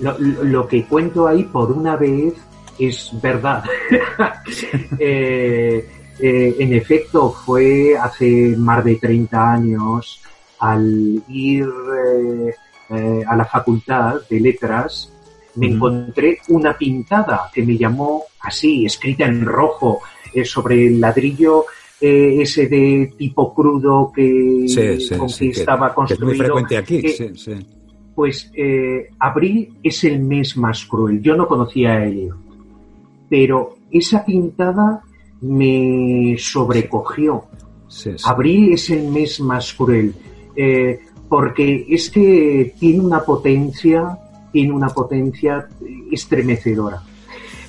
lo, 0.00 0.18
lo, 0.18 0.66
que 0.66 0.84
cuento 0.86 1.28
ahí 1.28 1.44
por 1.44 1.70
una 1.70 1.94
vez 1.94 2.34
es 2.78 3.10
verdad. 3.22 3.62
Eh, 4.98 6.03
eh, 6.18 6.54
en 6.58 6.72
efecto, 6.72 7.30
fue 7.32 7.96
hace 7.96 8.54
más 8.56 8.84
de 8.84 8.96
30 8.96 9.52
años 9.52 10.20
al 10.58 11.22
ir 11.28 11.68
eh, 12.90 13.22
a 13.26 13.36
la 13.36 13.44
facultad 13.44 14.20
de 14.28 14.40
letras, 14.40 15.12
me 15.56 15.68
encontré 15.68 16.38
una 16.48 16.76
pintada 16.76 17.50
que 17.52 17.62
me 17.62 17.76
llamó 17.76 18.24
así, 18.40 18.86
escrita 18.86 19.24
en 19.26 19.44
rojo, 19.44 20.00
sobre 20.44 20.88
el 20.88 21.00
ladrillo 21.00 21.66
ese 22.00 22.66
de 22.66 23.14
tipo 23.16 23.54
crudo 23.54 24.10
que, 24.12 24.66
con 25.16 25.28
que, 25.28 25.48
estaba 25.48 25.94
construido. 25.94 26.32
es 26.32 26.38
muy 26.38 26.44
frecuente 26.44 26.76
aquí, 26.76 27.02
Pues 28.16 28.50
abril 29.20 29.78
es 29.82 30.02
el 30.02 30.18
mes 30.20 30.56
más 30.56 30.84
cruel. 30.86 31.22
Yo 31.22 31.36
no 31.36 31.46
conocía 31.46 31.92
a 31.92 32.04
ello 32.04 32.36
pero 33.28 33.76
esa 33.90 34.24
pintada 34.24 35.02
me 35.40 36.36
sobrecogió. 36.38 37.44
Abril 38.24 38.72
es 38.72 38.90
el 38.90 39.08
mes 39.08 39.40
más 39.40 39.72
cruel, 39.72 40.14
eh, 40.56 41.00
porque 41.28 41.86
es 41.88 42.10
que 42.10 42.74
tiene 42.78 43.00
una 43.00 43.20
potencia, 43.20 44.18
tiene 44.52 44.72
una 44.72 44.88
potencia 44.88 45.68
estremecedora. 46.10 47.02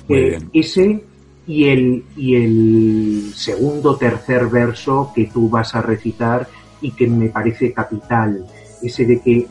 Eh, 0.08 0.38
ese 0.52 1.04
y 1.46 1.64
el, 1.64 2.04
y 2.16 2.34
el 2.34 3.32
segundo, 3.34 3.96
tercer 3.96 4.46
verso 4.46 5.12
que 5.14 5.26
tú 5.26 5.48
vas 5.48 5.74
a 5.74 5.82
recitar 5.82 6.48
y 6.80 6.90
que 6.90 7.06
me 7.06 7.28
parece 7.28 7.72
capital, 7.72 8.46
ese 8.82 9.04
de 9.04 9.20
que 9.20 9.46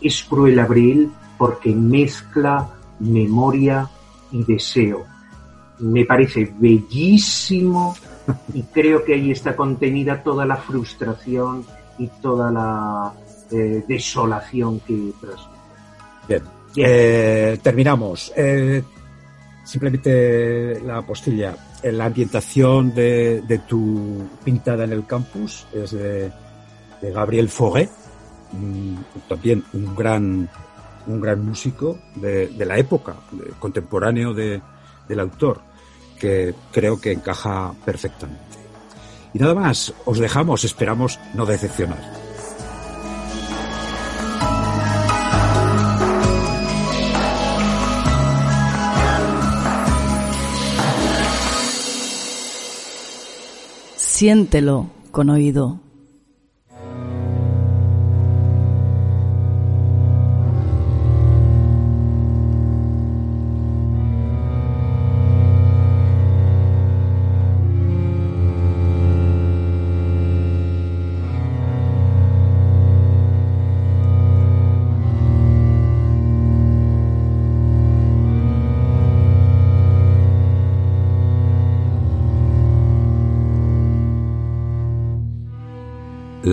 es 0.00 0.24
cruel 0.24 0.58
abril 0.58 1.10
porque 1.38 1.70
mezcla 1.74 2.68
memoria 3.00 3.88
y 4.30 4.44
deseo 4.44 5.06
me 5.80 6.04
parece 6.04 6.52
bellísimo 6.58 7.94
y 8.52 8.62
creo 8.64 9.04
que 9.04 9.14
ahí 9.14 9.30
está 9.30 9.56
contenida 9.56 10.22
toda 10.22 10.44
la 10.44 10.56
frustración 10.56 11.64
y 11.98 12.08
toda 12.20 12.50
la 12.50 13.12
eh, 13.50 13.84
desolación 13.86 14.80
que 14.80 15.12
transmite. 15.20 15.58
Bien, 16.28 16.42
eh, 16.76 17.58
terminamos. 17.62 18.32
Eh, 18.36 18.82
simplemente 19.64 20.80
la 20.80 21.02
postilla. 21.02 21.56
La 21.82 22.06
ambientación 22.06 22.92
de, 22.92 23.60
tu 23.68 24.28
pintada 24.44 24.84
en 24.84 24.92
el 24.92 25.06
campus 25.06 25.66
es 25.72 25.92
de, 25.92 26.30
Gabriel 27.00 27.48
Foguet, 27.48 27.88
también 29.28 29.62
un 29.72 29.94
gran, 29.94 30.50
un 31.06 31.20
gran 31.20 31.46
músico 31.46 31.96
de, 32.16 32.50
la 32.66 32.76
época, 32.76 33.14
contemporáneo 33.60 34.34
del 34.34 35.20
autor 35.20 35.67
que 36.18 36.54
creo 36.72 37.00
que 37.00 37.12
encaja 37.12 37.72
perfectamente. 37.84 38.42
Y 39.32 39.38
nada 39.38 39.54
más, 39.54 39.92
os 40.04 40.18
dejamos, 40.18 40.64
esperamos 40.64 41.18
no 41.34 41.46
decepcionar. 41.46 41.98
Siéntelo 53.96 54.90
con 55.12 55.30
oído. 55.30 55.78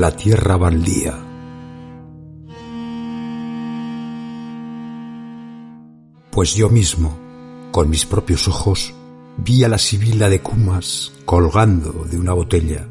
La 0.05 0.15
tierra 0.15 0.55
baldía. 0.55 1.15
Pues 6.31 6.53
yo 6.53 6.69
mismo, 6.69 7.17
con 7.71 7.89
mis 7.89 8.05
propios 8.05 8.47
ojos, 8.47 8.93
vi 9.37 9.63
a 9.63 9.67
la 9.67 9.79
sibila 9.79 10.29
de 10.29 10.41
Cumas 10.41 11.11
colgando 11.25 12.05
de 12.07 12.19
una 12.19 12.33
botella. 12.33 12.87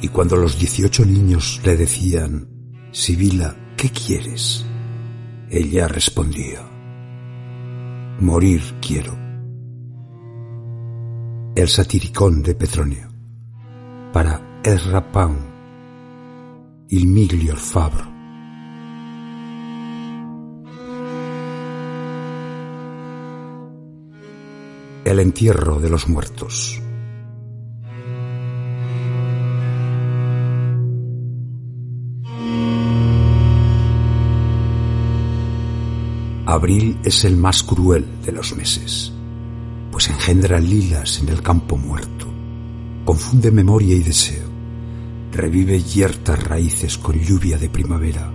Y 0.00 0.08
cuando 0.08 0.34
los 0.34 0.58
dieciocho 0.58 1.04
niños 1.04 1.60
le 1.64 1.76
decían, 1.76 2.48
Sibila, 2.90 3.54
¿qué 3.76 3.88
quieres? 3.88 4.66
Ella 5.50 5.86
respondía, 5.86 6.68
morir 8.18 8.60
quiero. 8.80 9.16
El 11.54 11.68
satiricón 11.68 12.42
de 12.42 12.56
Petronio, 12.56 13.08
para 14.12 14.60
Ezra 14.64 15.12
il 16.94 17.06
miglior 17.06 17.56
fabbro. 17.56 18.04
El 25.02 25.18
entierro 25.20 25.80
de 25.80 25.88
los 25.88 26.06
muertos. 26.06 26.82
Abril 36.44 36.98
es 37.04 37.24
el 37.24 37.38
más 37.38 37.62
cruel 37.62 38.06
de 38.22 38.32
los 38.32 38.54
meses, 38.54 39.14
pues 39.90 40.10
engendra 40.10 40.60
lilas 40.60 41.20
en 41.22 41.30
el 41.30 41.40
campo 41.40 41.78
muerto, 41.78 42.26
confunde 43.06 43.50
memoria 43.50 43.94
y 43.94 44.02
deseo 44.02 44.51
revive 45.32 45.82
yertas 45.82 46.42
raíces 46.44 46.98
con 46.98 47.18
lluvia 47.18 47.56
de 47.56 47.70
primavera. 47.70 48.30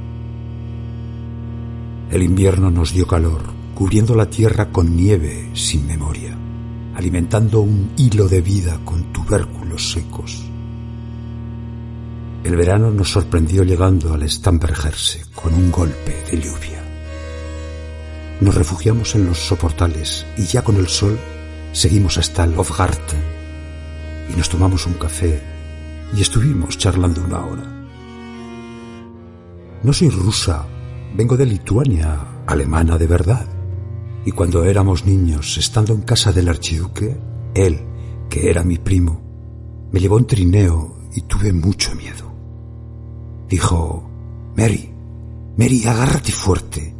El 2.09 2.23
invierno 2.23 2.71
nos 2.71 2.91
dio 2.91 3.05
calor, 3.05 3.43
cubriendo 3.75 4.15
la 4.15 4.29
tierra 4.29 4.71
con 4.71 4.95
nieve 4.95 5.51
sin 5.53 5.85
memoria, 5.85 6.35
alimentando 6.95 7.61
un 7.61 7.91
hilo 7.97 8.27
de 8.27 8.41
vida 8.41 8.79
con 8.83 9.13
tubérculos 9.13 9.91
secos. 9.91 10.43
El 12.43 12.55
verano 12.55 12.89
nos 12.89 13.11
sorprendió 13.11 13.63
llegando 13.63 14.13
al 14.13 14.27
Stambergerse 14.27 15.25
con 15.35 15.53
un 15.53 15.71
golpe 15.71 16.15
de 16.31 16.41
lluvia. 16.41 16.83
Nos 18.41 18.55
refugiamos 18.55 19.13
en 19.15 19.25
los 19.25 19.37
soportales 19.37 20.25
y 20.37 20.45
ya 20.45 20.63
con 20.63 20.77
el 20.77 20.87
sol 20.87 21.17
seguimos 21.73 22.17
hasta 22.17 22.43
el 22.45 22.57
Hofgarten 22.57 23.19
y 24.33 24.37
nos 24.37 24.49
tomamos 24.49 24.87
un 24.87 24.93
café 24.93 25.56
y 26.15 26.21
estuvimos 26.21 26.77
charlando 26.77 27.23
una 27.23 27.45
hora. 27.45 27.77
No 29.83 29.93
soy 29.93 30.09
rusa, 30.09 30.65
vengo 31.15 31.37
de 31.37 31.45
Lituania, 31.45 32.43
alemana 32.45 32.97
de 32.97 33.07
verdad. 33.07 33.47
Y 34.25 34.31
cuando 34.31 34.63
éramos 34.63 35.05
niños, 35.05 35.57
estando 35.57 35.93
en 35.93 36.01
casa 36.01 36.31
del 36.31 36.49
archiduque, 36.49 37.17
él, 37.53 37.79
que 38.29 38.49
era 38.49 38.63
mi 38.63 38.77
primo, 38.77 39.21
me 39.91 39.99
llevó 39.99 40.17
en 40.17 40.27
trineo 40.27 40.97
y 41.15 41.21
tuve 41.21 41.53
mucho 41.53 41.95
miedo. 41.95 42.31
Dijo, 43.47 44.09
Mary, 44.57 44.91
Mary, 45.57 45.83
agárrate 45.85 46.31
fuerte. 46.31 46.93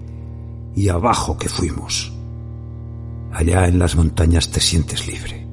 Y 0.76 0.90
abajo 0.90 1.38
que 1.38 1.50
fuimos. 1.50 2.14
Allá 3.32 3.68
en 3.68 3.80
las 3.80 3.96
montañas 3.96 4.52
te 4.52 4.60
sientes 4.60 5.08
libre. 5.08 5.48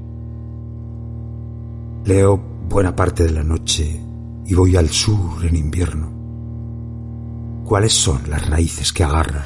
Leo 2.05 2.54
buena 2.69 2.97
parte 2.97 3.25
de 3.25 3.33
la 3.33 3.45
noche 3.45 4.01
y 4.47 4.55
voy 4.55 4.77
al 4.77 4.89
sur 4.91 5.45
en 5.45 5.57
invierno. 5.57 6.13
¿Cuáles 7.65 7.93
son 7.93 8.29
las 8.29 8.49
raíces 8.49 8.93
que 8.93 9.05
agarran? 9.05 9.45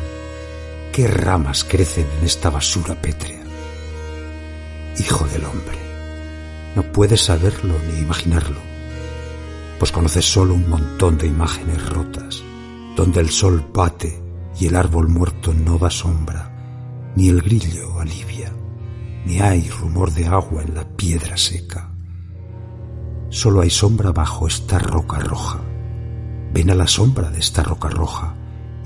¿Qué 0.92 1.06
ramas 1.06 1.64
crecen 1.64 2.06
en 2.18 2.24
esta 2.24 2.50
basura 2.50 3.00
pétrea? 3.00 3.42
Hijo 4.98 5.26
del 5.26 5.44
hombre, 5.44 5.78
no 6.74 6.82
puedes 6.92 7.22
saberlo 7.22 7.74
ni 7.86 8.00
imaginarlo, 8.00 8.58
pues 9.78 9.92
conoces 9.92 10.24
solo 10.24 10.54
un 10.54 10.68
montón 10.68 11.18
de 11.18 11.26
imágenes 11.26 11.88
rotas, 11.88 12.42
donde 12.96 13.20
el 13.20 13.30
sol 13.30 13.64
bate 13.72 14.20
y 14.58 14.66
el 14.66 14.74
árbol 14.74 15.08
muerto 15.08 15.54
no 15.54 15.78
da 15.78 15.90
sombra, 15.90 17.12
ni 17.14 17.28
el 17.28 17.42
grillo 17.42 18.00
alivia, 18.00 18.52
ni 19.24 19.40
hay 19.40 19.68
rumor 19.68 20.12
de 20.12 20.26
agua 20.26 20.62
en 20.62 20.74
la 20.74 20.88
piedra 20.96 21.36
seca. 21.36 21.97
Solo 23.30 23.60
hay 23.60 23.68
sombra 23.70 24.10
bajo 24.10 24.46
esta 24.46 24.78
roca 24.78 25.18
roja. 25.18 25.60
Ven 26.52 26.70
a 26.70 26.74
la 26.74 26.86
sombra 26.86 27.30
de 27.30 27.40
esta 27.40 27.62
roca 27.62 27.88
roja 27.88 28.34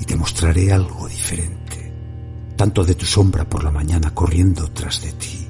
y 0.00 0.04
te 0.04 0.16
mostraré 0.16 0.72
algo 0.72 1.06
diferente, 1.06 1.92
tanto 2.56 2.84
de 2.84 2.96
tu 2.96 3.06
sombra 3.06 3.48
por 3.48 3.62
la 3.62 3.70
mañana 3.70 4.12
corriendo 4.12 4.68
tras 4.72 5.00
de 5.00 5.12
ti, 5.12 5.46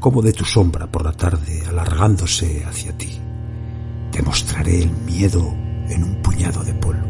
como 0.00 0.22
de 0.22 0.32
tu 0.32 0.46
sombra 0.46 0.90
por 0.90 1.04
la 1.04 1.12
tarde 1.12 1.64
alargándose 1.68 2.64
hacia 2.64 2.96
ti. 2.96 3.20
Te 4.10 4.22
mostraré 4.22 4.84
el 4.84 4.90
miedo 4.90 5.46
en 5.88 6.02
un 6.02 6.22
puñado 6.22 6.64
de 6.64 6.72
polvo. 6.74 7.06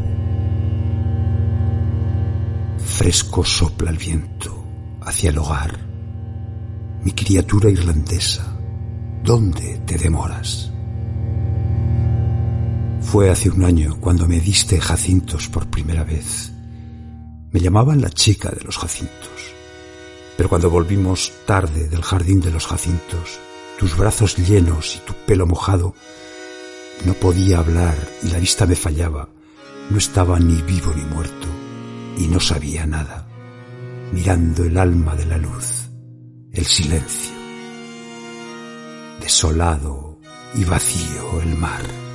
Fresco 2.77 3.45
sopla 3.45 3.89
el 3.89 3.97
viento 3.97 4.65
hacia 5.01 5.29
el 5.29 5.37
hogar. 5.37 5.79
Mi 7.03 7.13
criatura 7.13 7.69
irlandesa, 7.69 8.45
¿dónde 9.23 9.81
te 9.85 9.97
demoras? 9.97 10.70
Fue 13.01 13.29
hace 13.29 13.49
un 13.49 13.65
año 13.65 13.97
cuando 13.99 14.27
me 14.27 14.39
diste 14.39 14.79
jacintos 14.79 15.49
por 15.49 15.67
primera 15.67 16.03
vez. 16.03 16.51
Me 17.51 17.59
llamaban 17.59 17.99
la 17.99 18.09
chica 18.09 18.49
de 18.49 18.63
los 18.63 18.77
jacintos. 18.77 19.51
Pero 20.37 20.47
cuando 20.47 20.69
volvimos 20.69 21.33
tarde 21.45 21.89
del 21.89 22.03
jardín 22.03 22.39
de 22.39 22.51
los 22.51 22.65
jacintos, 22.65 23.39
tus 23.77 23.97
brazos 23.97 24.37
llenos 24.37 24.95
y 24.95 24.99
tu 24.99 25.13
pelo 25.25 25.45
mojado, 25.45 25.93
no 27.05 27.13
podía 27.15 27.59
hablar 27.59 27.97
y 28.23 28.29
la 28.29 28.39
vista 28.39 28.65
me 28.65 28.75
fallaba. 28.75 29.27
No 29.89 29.97
estaba 29.97 30.39
ni 30.39 30.61
vivo 30.61 30.93
ni 30.95 31.03
muerto 31.03 31.47
y 32.17 32.27
no 32.27 32.39
sabía 32.39 32.85
nada, 32.85 33.27
mirando 34.13 34.63
el 34.63 34.77
alma 34.77 35.15
de 35.15 35.25
la 35.25 35.37
luz, 35.37 35.89
el 36.53 36.65
silencio. 36.65 37.35
Desolado 39.19 40.19
y 40.55 40.63
vacío 40.63 41.41
el 41.41 41.57
mar. 41.57 42.10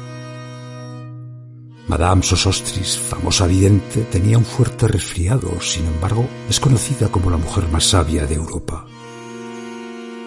Madame 1.88 2.20
Sosostris, 2.24 2.98
famosa 2.98 3.46
vidente, 3.46 4.00
tenía 4.10 4.36
un 4.36 4.44
fuerte 4.44 4.88
resfriado, 4.88 5.60
sin 5.60 5.86
embargo, 5.86 6.28
es 6.48 6.58
conocida 6.58 7.08
como 7.08 7.30
la 7.30 7.36
mujer 7.36 7.68
más 7.68 7.84
sabia 7.84 8.26
de 8.26 8.34
Europa. 8.34 8.84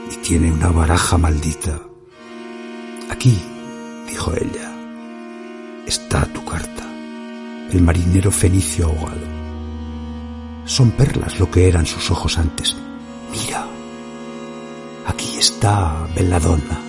Y 0.10 0.16
tiene 0.26 0.54
una 0.54 0.70
baraja 0.70 1.18
maldita. 1.18 1.82
Aquí, 3.10 3.38
dijo 4.08 4.32
ella, 4.36 4.74
está 5.86 6.24
tu 6.28 6.46
carta. 6.46 6.86
El 7.74 7.82
marinero 7.82 8.32
fenicio 8.32 8.86
ahogado. 8.86 9.28
Son 10.64 10.92
perlas 10.92 11.42
lo 11.42 11.52
que 11.52 11.68
eran 11.68 11.86
sus 11.86 12.10
ojos 12.10 12.38
antes. 12.38 12.74
Mira, 13.32 13.68
aquí 15.06 15.36
está 15.38 16.08
Belladonna, 16.16 16.80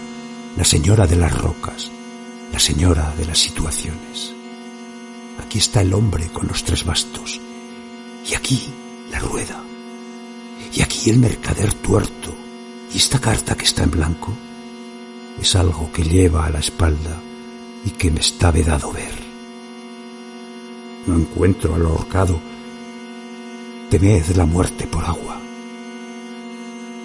la 0.57 0.65
señora 0.65 1.09
de 1.09 1.17
las 1.17 1.37
rocas, 1.37 1.91
la 2.53 2.61
señora 2.61 3.13
de 3.19 3.27
las 3.27 3.39
situaciones. 3.39 4.40
Aquí 5.41 5.59
está 5.59 5.81
el 5.81 5.95
hombre 5.95 6.29
con 6.29 6.47
los 6.49 6.63
tres 6.65 6.85
bastos. 6.85 7.41
Y 8.31 8.35
aquí 8.35 8.69
la 9.11 9.19
rueda. 9.19 9.63
Y 10.73 10.83
aquí 10.83 11.11
el 11.11 11.19
mercader 11.19 11.73
tuerto. 11.75 12.35
Y 12.93 12.99
esta 12.99 13.19
carta 13.19 13.57
que 13.57 13.65
está 13.65 13.85
en 13.85 13.91
blanco 13.91 14.33
es 15.41 15.57
algo 15.57 15.91
que 15.93 16.05
lleva 16.05 16.45
a 16.45 16.51
la 16.51 16.59
espalda 16.59 17.21
y 17.85 17.91
que 17.91 18.11
me 18.11 18.21
está 18.21 18.51
vedado 18.51 18.93
ver. 18.93 19.15
No 21.07 21.17
encuentro 21.17 21.75
al 21.75 21.87
ahorcado. 21.87 22.39
Temed 23.89 24.27
la 24.37 24.45
muerte 24.45 24.87
por 24.87 25.05
agua. 25.05 25.41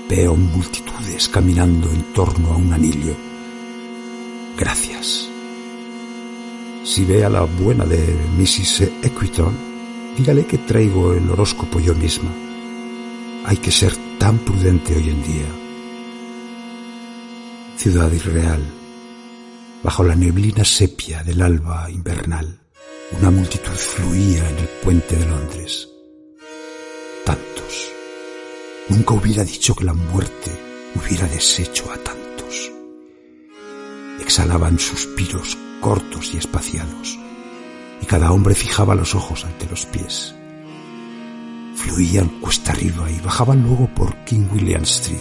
Veo 0.10 0.36
multitudes 0.36 1.30
caminando 1.30 1.90
en 1.90 2.14
torno 2.14 2.54
a 2.54 2.58
un 2.58 2.74
anillo. 2.74 3.16
Gracias. 4.58 5.35
Si 6.86 7.04
ve 7.04 7.26
a 7.26 7.30
la 7.30 7.42
buena 7.42 7.84
de 7.84 7.98
Mrs. 8.38 8.82
Equiton, 9.02 9.58
dígale 10.16 10.46
que 10.46 10.60
traigo 10.60 11.14
el 11.14 11.28
horóscopo 11.32 11.80
yo 11.80 11.96
misma. 11.96 12.30
Hay 13.44 13.58
que 13.58 13.72
ser 13.72 13.92
tan 14.20 14.38
prudente 14.38 14.96
hoy 14.96 15.10
en 15.10 15.24
día. 15.24 15.48
Ciudad 17.78 18.12
irreal, 18.12 18.64
bajo 19.82 20.04
la 20.04 20.16
neblina 20.16 20.64
sepia 20.64 21.24
del 21.24 21.42
alba 21.42 21.90
invernal, 21.90 22.60
una 23.20 23.32
multitud 23.32 23.74
fluía 23.74 24.48
en 24.48 24.58
el 24.60 24.68
puente 24.84 25.16
de 25.16 25.26
Londres. 25.26 25.90
Tantos. 27.26 27.90
Nunca 28.90 29.16
hubiera 29.16 29.44
dicho 29.44 29.74
que 29.74 29.86
la 29.86 29.94
muerte 29.94 30.52
hubiera 30.94 31.28
deshecho 31.30 31.92
a 31.92 31.98
tantos. 31.98 32.72
Exhalaban 34.22 34.78
suspiros 34.78 35.58
cortos 35.82 36.34
y 36.34 36.38
espaciados, 36.38 37.20
y 38.02 38.06
cada 38.06 38.32
hombre 38.32 38.56
fijaba 38.56 38.96
los 38.96 39.16
ojos 39.16 39.46
ante 39.46 39.66
los 39.68 39.86
pies. 39.86 40.36
Fluían 41.76 42.30
cuesta 42.42 42.72
arriba 42.72 43.10
y 43.12 43.20
bajaban 43.20 43.64
luego 43.64 43.88
por 43.94 44.16
King 44.26 44.48
William 44.52 44.84
Street, 44.84 45.20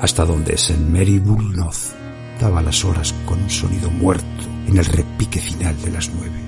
hasta 0.00 0.24
donde 0.24 0.54
St. 0.54 0.78
Mary 0.90 1.18
Bullnoth 1.18 1.94
daba 2.40 2.62
las 2.62 2.84
horas 2.84 3.14
con 3.26 3.40
un 3.42 3.50
sonido 3.50 3.90
muerto 3.90 4.44
en 4.66 4.78
el 4.78 4.84
repique 4.84 5.40
final 5.40 5.80
de 5.82 5.90
las 5.90 6.10
nueve. 6.14 6.40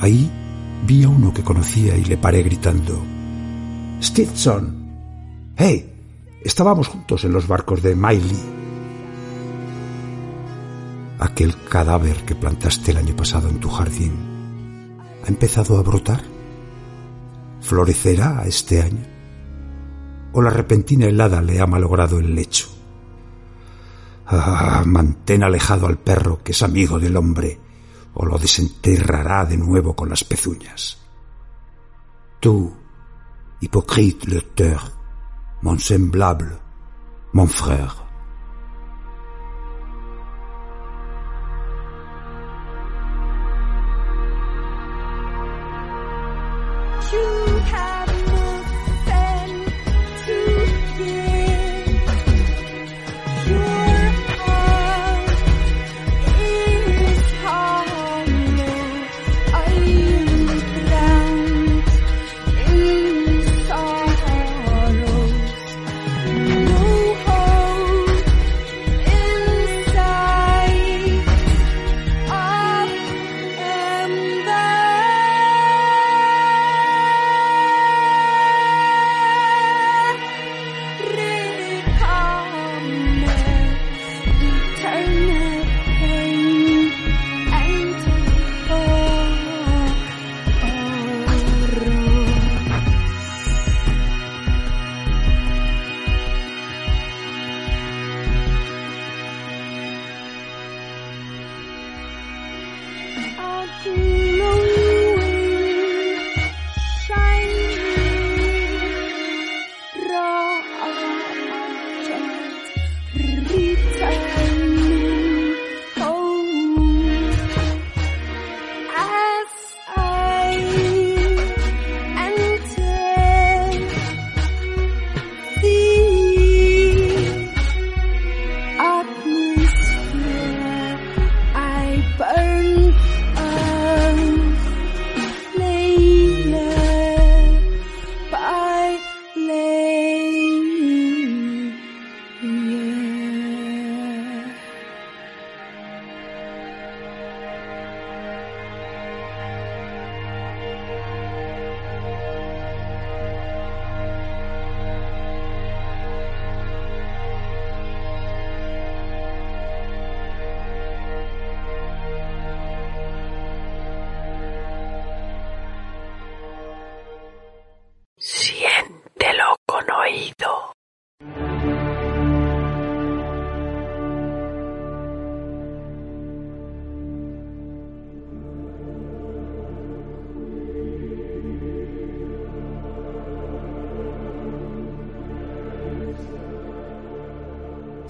Ahí 0.00 0.30
vi 0.86 1.04
a 1.04 1.08
uno 1.08 1.32
que 1.32 1.42
conocía 1.42 1.96
y 1.96 2.04
le 2.04 2.16
paré 2.16 2.42
gritando, 2.42 3.02
Stetson, 4.02 4.84
¡Hey! 5.56 5.90
Estábamos 6.42 6.88
juntos 6.88 7.24
en 7.24 7.32
los 7.32 7.46
barcos 7.46 7.82
de 7.82 7.94
Miley 7.94 8.63
aquel 11.18 11.56
cadáver 11.68 12.24
que 12.24 12.34
plantaste 12.34 12.90
el 12.90 12.98
año 12.98 13.16
pasado 13.16 13.48
en 13.48 13.60
tu 13.60 13.68
jardín 13.68 14.34
ha 15.24 15.28
empezado 15.28 15.78
a 15.78 15.82
brotar? 15.82 16.22
¿Florecerá 17.60 18.44
este 18.46 18.82
año? 18.82 19.06
¿O 20.32 20.42
la 20.42 20.50
repentina 20.50 21.06
helada 21.06 21.40
le 21.40 21.60
ha 21.60 21.66
malogrado 21.66 22.18
el 22.18 22.34
lecho? 22.34 22.68
Ah, 24.26 24.82
mantén 24.86 25.42
alejado 25.42 25.86
al 25.86 25.98
perro 25.98 26.42
que 26.42 26.52
es 26.52 26.62
amigo 26.62 26.98
del 26.98 27.16
hombre, 27.16 27.58
o 28.14 28.24
lo 28.24 28.38
desenterrará 28.38 29.44
de 29.44 29.56
nuevo 29.56 29.94
con 29.94 30.08
las 30.08 30.24
pezuñas. 30.24 30.98
Tú, 32.40 32.74
hypocrite 33.60 34.28
lecteur, 34.28 34.80
mon 35.62 35.78
semblable, 35.78 36.58
mon 37.32 37.48
frère. 37.48 38.03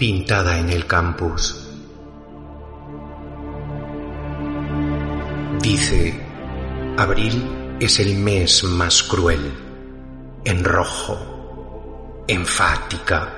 Pintada 0.05 0.59
en 0.59 0.69
el 0.69 0.85
campus. 0.85 1.67
Dice, 5.59 6.21
abril 6.95 7.77
es 7.79 7.99
el 7.99 8.13
mes 8.13 8.63
más 8.65 9.01
cruel, 9.01 9.51
en 10.43 10.63
rojo, 10.63 12.23
enfática, 12.27 13.33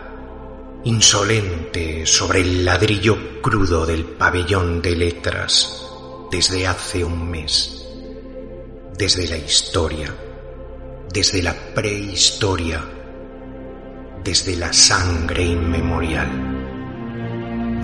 insolente 0.84 2.06
sobre 2.06 2.42
el 2.42 2.66
ladrillo 2.66 3.42
crudo 3.42 3.86
del 3.86 4.04
pabellón 4.04 4.82
de 4.82 4.94
letras 4.98 5.88
desde 6.30 6.68
hace 6.68 7.02
un 7.02 7.32
mes, 7.32 7.88
desde 8.98 9.26
la 9.30 9.38
historia, 9.38 10.14
desde 11.14 11.42
la 11.42 11.54
prehistoria, 11.74 12.84
desde 14.22 14.58
la 14.58 14.74
sangre 14.74 15.46
inmemorial 15.46 16.57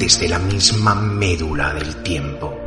desde 0.03 0.27
la 0.27 0.37
misma 0.37 0.95
médula 0.95 1.73
del 1.75 1.95
tiempo. 2.03 2.62